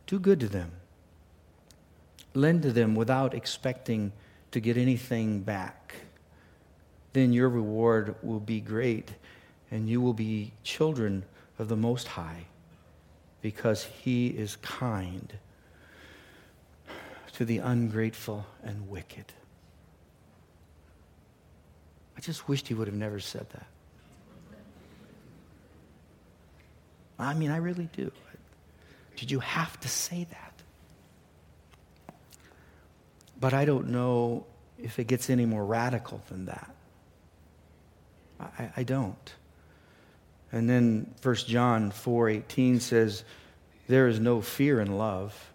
Do 0.07 0.19
good 0.19 0.41
to 0.41 0.49
them. 0.49 0.73
Lend 2.35 2.63
to 2.63 2.73
them 2.73 2.95
without 2.95 3.35
expecting 3.35 4.13
to 4.51 4.61
get 4.61 4.77
anything 4.77 5.41
back. 5.41 5.95
Then 7.13 7.33
your 7.33 7.49
reward 7.49 8.15
will 8.23 8.41
be 8.41 8.61
great, 8.61 9.11
and 9.71 9.89
you 9.89 10.01
will 10.01 10.15
be 10.15 10.53
children 10.63 11.25
of 11.59 11.69
the 11.69 11.77
Most 11.77 12.07
High, 12.09 12.47
because 13.43 13.85
He 13.85 14.29
is 14.29 14.57
kind 14.57 15.33
to 17.33 17.45
the 17.45 17.59
ungrateful 17.59 18.47
and 18.63 18.89
wicked. 18.89 19.33
I 22.21 22.23
just 22.23 22.47
wished 22.47 22.69
he 22.69 22.75
would 22.75 22.87
have 22.87 22.99
never 22.99 23.19
said 23.19 23.47
that. 23.49 23.67
I 27.19 27.33
mean, 27.33 27.51
I 27.51 27.57
really 27.57 27.89
do. 27.95 28.13
Did 29.17 29.31
you 29.31 29.41
have 29.41 29.81
to 29.81 29.89
say 29.89 30.27
that? 30.31 32.15
But 33.41 33.55
I 33.55 33.65
don't 33.65 33.89
know 33.89 34.45
if 34.79 34.99
it 34.99 35.07
gets 35.07 35.31
any 35.31 35.47
more 35.47 35.65
radical 35.65 36.21
than 36.29 36.45
that. 36.45 36.75
I, 38.39 38.71
I 38.77 38.83
don't. 38.83 39.35
And 40.53 40.69
then 40.69 41.15
1 41.23 41.35
John 41.37 41.91
4:18 41.91 42.83
says, 42.83 43.25
"There 43.89 44.09
is 44.09 44.21
no 44.21 44.43
fear 44.43 44.79
in 44.79 44.99
love. 44.99 45.53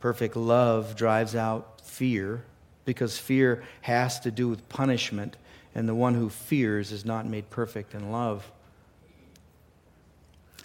Perfect 0.00 0.34
love 0.34 0.96
drives 0.96 1.36
out 1.36 1.82
fear." 1.82 2.42
Because 2.86 3.18
fear 3.18 3.62
has 3.82 4.20
to 4.20 4.30
do 4.30 4.48
with 4.48 4.66
punishment, 4.70 5.36
and 5.74 5.86
the 5.86 5.94
one 5.94 6.14
who 6.14 6.30
fears 6.30 6.90
is 6.92 7.04
not 7.04 7.26
made 7.26 7.50
perfect 7.50 7.94
in 7.94 8.10
love. 8.10 8.50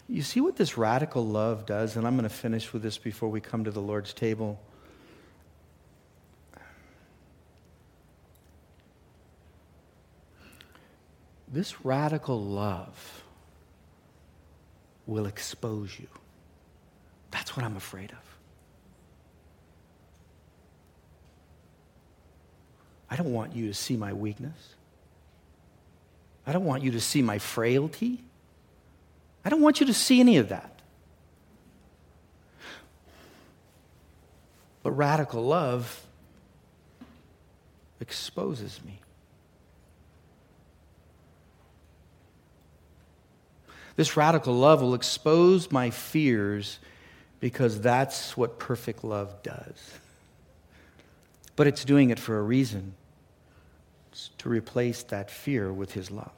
You 0.08 0.22
see 0.22 0.40
what 0.40 0.56
this 0.56 0.78
radical 0.78 1.26
love 1.26 1.66
does? 1.66 1.98
And 1.98 2.08
I'm 2.08 2.16
going 2.16 2.24
to 2.24 2.34
finish 2.34 2.72
with 2.72 2.82
this 2.82 2.98
before 2.98 3.30
we 3.30 3.42
come 3.42 3.66
to 3.66 3.72
the 3.72 3.82
Lord's 3.82 4.14
table. 4.14 4.60
This 11.52 11.84
radical 11.84 12.42
love 12.42 13.24
will 15.06 15.26
expose 15.26 16.00
you. 16.00 16.08
That's 17.32 17.58
what 17.58 17.66
I'm 17.66 17.76
afraid 17.76 18.12
of. 18.12 18.31
I 23.12 23.18
don't 23.18 23.34
want 23.34 23.54
you 23.54 23.68
to 23.68 23.74
see 23.74 23.98
my 23.98 24.14
weakness. 24.14 24.56
I 26.48 26.54
don't 26.54 26.64
want 26.64 26.82
you 26.82 26.92
to 26.92 27.02
see 27.02 27.22
my 27.22 27.40
frailty. 27.40 28.24
I 29.44 29.50
don't 29.50 29.60
want 29.60 29.82
you 29.82 29.86
to 29.88 29.94
see 29.94 30.22
any 30.22 30.38
of 30.38 30.48
that. 30.50 30.80
But 34.82 34.94
radical 34.94 35.44
love 35.44 36.06
exposes 38.00 38.80
me. 38.86 39.00
This 43.98 44.16
radical 44.16 44.54
love 44.54 44.82
will 44.82 44.94
expose 44.94 45.70
my 45.70 45.90
fears 45.90 46.80
because 47.42 47.82
that's 47.82 48.38
what 48.38 48.58
perfect 48.58 49.04
love 49.04 49.44
does. 49.44 50.00
But 51.58 51.68
it's 51.68 51.84
doing 51.84 52.10
it 52.10 52.18
for 52.18 52.40
a 52.40 52.42
reason 52.42 52.94
to 54.38 54.50
replace 54.50 55.04
that 55.04 55.32
fear 55.32 55.72
with 55.72 55.94
his 55.94 56.12
love. 56.12 56.32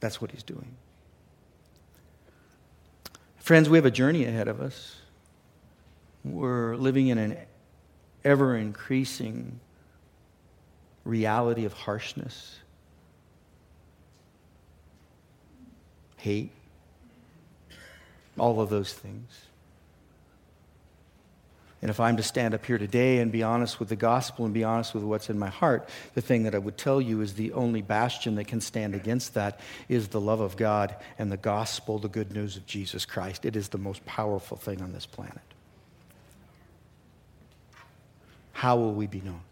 That's 0.00 0.20
what 0.20 0.30
he's 0.30 0.42
doing. 0.42 0.76
Friends, 3.38 3.68
we 3.68 3.78
have 3.78 3.86
a 3.86 3.90
journey 3.90 4.24
ahead 4.24 4.48
of 4.48 4.60
us. 4.60 4.96
We're 6.24 6.76
living 6.76 7.08
in 7.08 7.18
an 7.18 7.36
ever 8.24 8.56
increasing 8.56 9.60
reality 11.04 11.66
of 11.66 11.74
harshness, 11.74 12.58
hate, 16.16 16.50
all 18.38 18.60
of 18.60 18.70
those 18.70 18.94
things. 18.94 19.28
And 21.84 21.90
if 21.90 22.00
I'm 22.00 22.16
to 22.16 22.22
stand 22.22 22.54
up 22.54 22.64
here 22.64 22.78
today 22.78 23.18
and 23.18 23.30
be 23.30 23.42
honest 23.42 23.78
with 23.78 23.90
the 23.90 23.94
gospel 23.94 24.46
and 24.46 24.54
be 24.54 24.64
honest 24.64 24.94
with 24.94 25.02
what's 25.04 25.28
in 25.28 25.38
my 25.38 25.50
heart, 25.50 25.86
the 26.14 26.22
thing 26.22 26.44
that 26.44 26.54
I 26.54 26.58
would 26.58 26.78
tell 26.78 26.98
you 26.98 27.20
is 27.20 27.34
the 27.34 27.52
only 27.52 27.82
bastion 27.82 28.36
that 28.36 28.46
can 28.46 28.62
stand 28.62 28.94
against 28.94 29.34
that 29.34 29.60
is 29.86 30.08
the 30.08 30.18
love 30.18 30.40
of 30.40 30.56
God 30.56 30.96
and 31.18 31.30
the 31.30 31.36
gospel, 31.36 31.98
the 31.98 32.08
good 32.08 32.32
news 32.32 32.56
of 32.56 32.64
Jesus 32.64 33.04
Christ. 33.04 33.44
It 33.44 33.54
is 33.54 33.68
the 33.68 33.76
most 33.76 34.02
powerful 34.06 34.56
thing 34.56 34.80
on 34.80 34.94
this 34.94 35.04
planet. 35.04 35.42
How 38.54 38.76
will 38.76 38.94
we 38.94 39.06
be 39.06 39.20
known? 39.20 39.42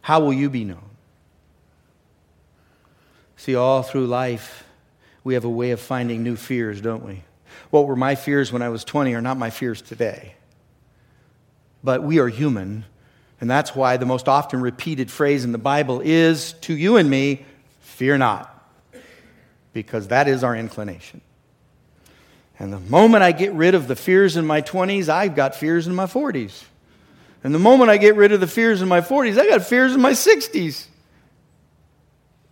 How 0.00 0.20
will 0.20 0.32
you 0.32 0.48
be 0.48 0.64
known? 0.64 0.88
See, 3.36 3.54
all 3.54 3.82
through 3.82 4.06
life, 4.06 4.64
we 5.24 5.34
have 5.34 5.44
a 5.44 5.50
way 5.50 5.72
of 5.72 5.80
finding 5.80 6.22
new 6.22 6.36
fears, 6.36 6.80
don't 6.80 7.04
we? 7.04 7.24
What 7.70 7.86
were 7.86 7.96
my 7.96 8.14
fears 8.14 8.52
when 8.52 8.62
I 8.62 8.68
was 8.68 8.84
20 8.84 9.14
are 9.14 9.20
not 9.20 9.36
my 9.36 9.50
fears 9.50 9.82
today. 9.82 10.34
But 11.84 12.02
we 12.02 12.18
are 12.18 12.28
human, 12.28 12.84
and 13.40 13.50
that's 13.50 13.74
why 13.74 13.96
the 13.96 14.06
most 14.06 14.28
often 14.28 14.60
repeated 14.60 15.10
phrase 15.10 15.44
in 15.44 15.52
the 15.52 15.58
Bible 15.58 16.00
is 16.04 16.54
to 16.62 16.74
you 16.74 16.96
and 16.96 17.08
me, 17.08 17.44
fear 17.80 18.18
not, 18.18 18.54
because 19.72 20.08
that 20.08 20.28
is 20.28 20.42
our 20.42 20.56
inclination. 20.56 21.20
And 22.58 22.72
the 22.72 22.80
moment 22.80 23.22
I 23.22 23.32
get 23.32 23.52
rid 23.52 23.74
of 23.74 23.86
the 23.86 23.94
fears 23.94 24.36
in 24.36 24.46
my 24.46 24.62
20s, 24.62 25.08
I've 25.08 25.36
got 25.36 25.54
fears 25.54 25.86
in 25.86 25.94
my 25.94 26.06
40s. 26.06 26.64
And 27.44 27.54
the 27.54 27.60
moment 27.60 27.88
I 27.88 27.98
get 27.98 28.16
rid 28.16 28.32
of 28.32 28.40
the 28.40 28.48
fears 28.48 28.82
in 28.82 28.88
my 28.88 29.00
40s, 29.00 29.38
I 29.38 29.46
got 29.46 29.62
fears 29.62 29.94
in 29.94 30.00
my 30.00 30.12
60s. 30.12 30.86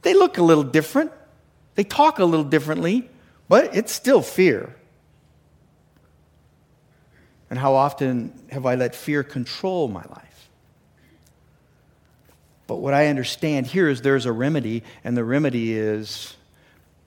They 0.02 0.14
look 0.14 0.38
a 0.38 0.42
little 0.42 0.62
different, 0.62 1.10
they 1.74 1.82
talk 1.82 2.20
a 2.20 2.24
little 2.24 2.44
differently, 2.44 3.10
but 3.48 3.74
it's 3.74 3.92
still 3.92 4.22
fear. 4.22 4.76
And 7.48 7.58
how 7.58 7.74
often 7.74 8.32
have 8.50 8.66
I 8.66 8.74
let 8.74 8.94
fear 8.94 9.22
control 9.22 9.88
my 9.88 10.02
life? 10.02 10.48
But 12.66 12.76
what 12.76 12.94
I 12.94 13.06
understand 13.06 13.66
here 13.66 13.88
is 13.88 14.02
there's 14.02 14.26
a 14.26 14.32
remedy, 14.32 14.82
and 15.04 15.16
the 15.16 15.24
remedy 15.24 15.74
is 15.74 16.34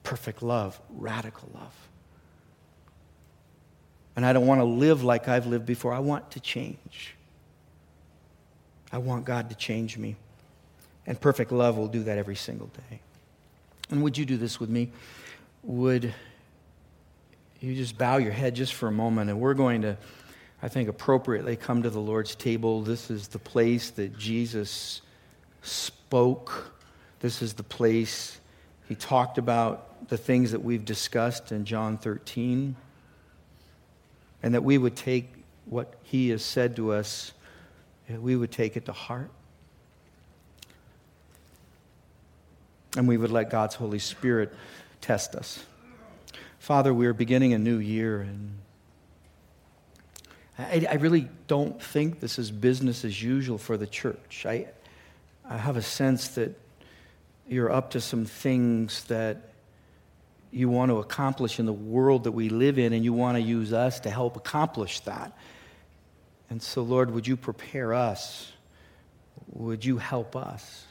perfect 0.04 0.42
love, 0.42 0.80
radical 0.90 1.50
love. 1.54 1.76
And 4.16 4.26
I 4.26 4.34
don't 4.34 4.48
want 4.48 4.62
to 4.62 4.66
live 4.66 5.04
like 5.04 5.28
I've 5.28 5.46
lived 5.46 5.66
before. 5.66 5.94
I 5.94 6.00
want 6.00 6.32
to 6.32 6.40
change. 6.40 7.16
I 8.92 8.98
want 8.98 9.26
God 9.26 9.50
to 9.50 9.56
change 9.56 9.98
me. 9.98 10.16
And 11.06 11.20
perfect 11.20 11.52
love 11.52 11.78
will 11.78 11.88
do 11.88 12.04
that 12.04 12.18
every 12.18 12.36
single 12.36 12.68
day. 12.68 13.00
And 13.90 14.04
would 14.04 14.18
you 14.18 14.26
do 14.26 14.38
this 14.38 14.60
with 14.60 14.70
me? 14.70 14.92
Would 15.64 16.14
you 17.60 17.76
just 17.76 17.98
bow 17.98 18.18
your 18.18 18.32
head 18.32 18.56
just 18.56 18.74
for 18.74 18.88
a 18.88 18.92
moment? 18.92 19.30
And 19.30 19.40
we're 19.40 19.54
going 19.54 19.82
to, 19.82 19.98
I 20.62 20.68
think, 20.68 20.89
appropriately 20.89 21.55
come 21.55 21.84
to 21.84 21.89
the 21.89 22.01
Lord's 22.01 22.36
table. 22.36 22.82
This 22.82 23.10
is 23.10 23.30
the 23.30 23.39
place 23.39 23.91
that 23.91 24.18
Jesus 24.18 25.01
spoke. 25.62 26.74
This 27.22 27.41
is 27.41 27.53
the 27.53 27.64
place 27.64 28.39
he 28.88 28.95
talked 28.95 29.38
about 29.38 30.10
the 30.10 30.18
things 30.18 30.51
that 30.51 30.64
we've 30.64 30.84
discussed 30.84 31.51
in 31.51 31.66
John 31.66 31.97
13. 31.97 32.76
And 34.41 34.53
that 34.53 34.64
we 34.64 34.78
would 34.78 34.95
take 34.95 35.32
what 35.66 35.93
he 36.03 36.30
has 36.30 36.43
said 36.43 36.76
to 36.78 36.93
us 36.93 37.34
we 38.18 38.36
would 38.36 38.51
take 38.51 38.76
it 38.76 38.86
to 38.86 38.91
heart. 38.91 39.30
And 42.97 43.07
we 43.07 43.18
would 43.18 43.32
let 43.32 43.51
God's 43.51 43.76
Holy 43.76 43.99
Spirit 43.99 44.51
test 44.99 45.36
us. 45.36 45.64
Father, 46.57 46.93
we 46.93 47.05
are 47.05 47.14
beginning 47.14 47.53
a 47.53 47.60
new 47.60 47.78
year, 47.78 48.22
and 48.22 48.59
I, 50.60 50.86
I, 50.89 50.95
really 50.95 51.30
don't 51.47 51.82
think 51.82 52.20
this 52.20 52.38
is 52.38 52.51
business 52.51 53.05
as 53.05 53.24
usual 53.24 53.57
for 53.57 53.78
the 53.78 53.88
church. 53.88 54.45
I, 54.45 54.68
I 55.49 55.57
have 55.57 55.78
a 55.78 55.82
sense 55.82 56.30
that 56.30 56.51
you're 57.47 57.72
up 57.72 57.91
to 57.91 58.01
some 58.01 58.26
things 58.26 59.05
that 59.05 59.53
you 60.51 60.68
want 60.68 60.89
to 60.89 60.97
accomplish 60.97 61.60
in 61.60 61.66
the 61.66 61.72
world 61.72 62.26
that 62.26 62.34
we 62.34 62.49
live 62.49 62.78
in, 62.78 62.91
and 62.91 63.05
you 63.05 63.14
want 63.14 63.38
to 63.38 63.41
use 63.41 63.72
us 63.72 64.01
to 64.01 64.10
help 64.10 64.36
accomplish 64.36 64.99
that. 65.01 65.38
And 66.49 66.62
so, 66.62 66.82
Lord, 66.82 67.12
would 67.12 67.26
you 67.26 67.38
prepare 67.38 67.93
us? 67.93 68.51
Would 69.53 69.86
you 69.86 69.97
help 69.97 70.36
us? 70.36 70.86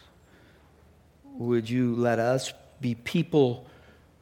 Would 1.35 1.69
you 1.69 1.95
let 1.95 2.19
us 2.19 2.55
be 2.81 2.95
people 2.95 3.67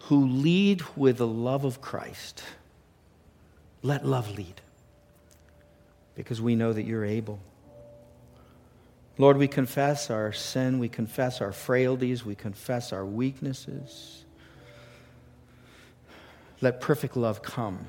who 0.01 0.27
lead 0.27 0.83
with 0.97 1.19
the 1.19 1.27
love 1.27 1.65
of 1.65 1.81
Christ? 1.81 2.43
Let 3.83 4.05
love 4.05 4.37
lead 4.37 4.61
because 6.17 6.41
we 6.41 6.57
know 6.57 6.73
that 6.73 6.83
you're 6.83 7.05
able. 7.05 7.39
Lord, 9.19 9.37
we 9.37 9.49
confess 9.49 10.11
our 10.11 10.33
sin, 10.33 10.79
we 10.79 10.89
confess 10.89 11.41
our 11.41 11.53
frailties, 11.53 12.25
we 12.25 12.35
confess 12.35 12.93
our 12.93 13.07
weaknesses. 13.07 14.25
Let 16.61 16.81
perfect 16.81 17.17
love 17.17 17.43
come 17.43 17.87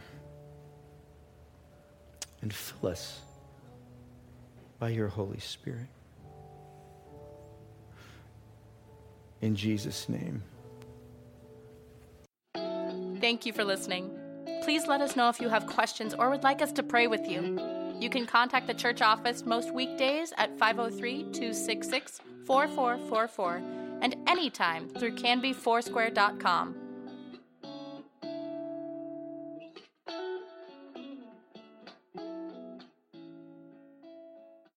and 2.41 2.53
fill 2.53 2.91
us 2.91 3.21
by 4.79 4.89
your 4.89 5.07
Holy 5.07 5.39
Spirit. 5.39 5.87
In 9.41 9.55
Jesus' 9.55 10.07
name. 10.09 10.43
Thank 13.19 13.45
you 13.45 13.53
for 13.53 13.63
listening. 13.63 14.11
Please 14.63 14.85
let 14.87 15.01
us 15.01 15.15
know 15.15 15.29
if 15.29 15.39
you 15.39 15.49
have 15.49 15.65
questions 15.67 16.13
or 16.13 16.29
would 16.29 16.43
like 16.43 16.61
us 16.61 16.71
to 16.73 16.83
pray 16.83 17.07
with 17.07 17.27
you. 17.27 17.76
You 17.99 18.09
can 18.09 18.25
contact 18.25 18.67
the 18.67 18.73
church 18.73 19.01
office 19.01 19.45
most 19.45 19.73
weekdays 19.73 20.33
at 20.37 20.57
503 20.57 21.23
266 21.31 22.21
4444 22.45 23.61
and 24.01 24.15
anytime 24.27 24.87
through 24.89 25.15
canbyfoursquare.com. 25.15 26.86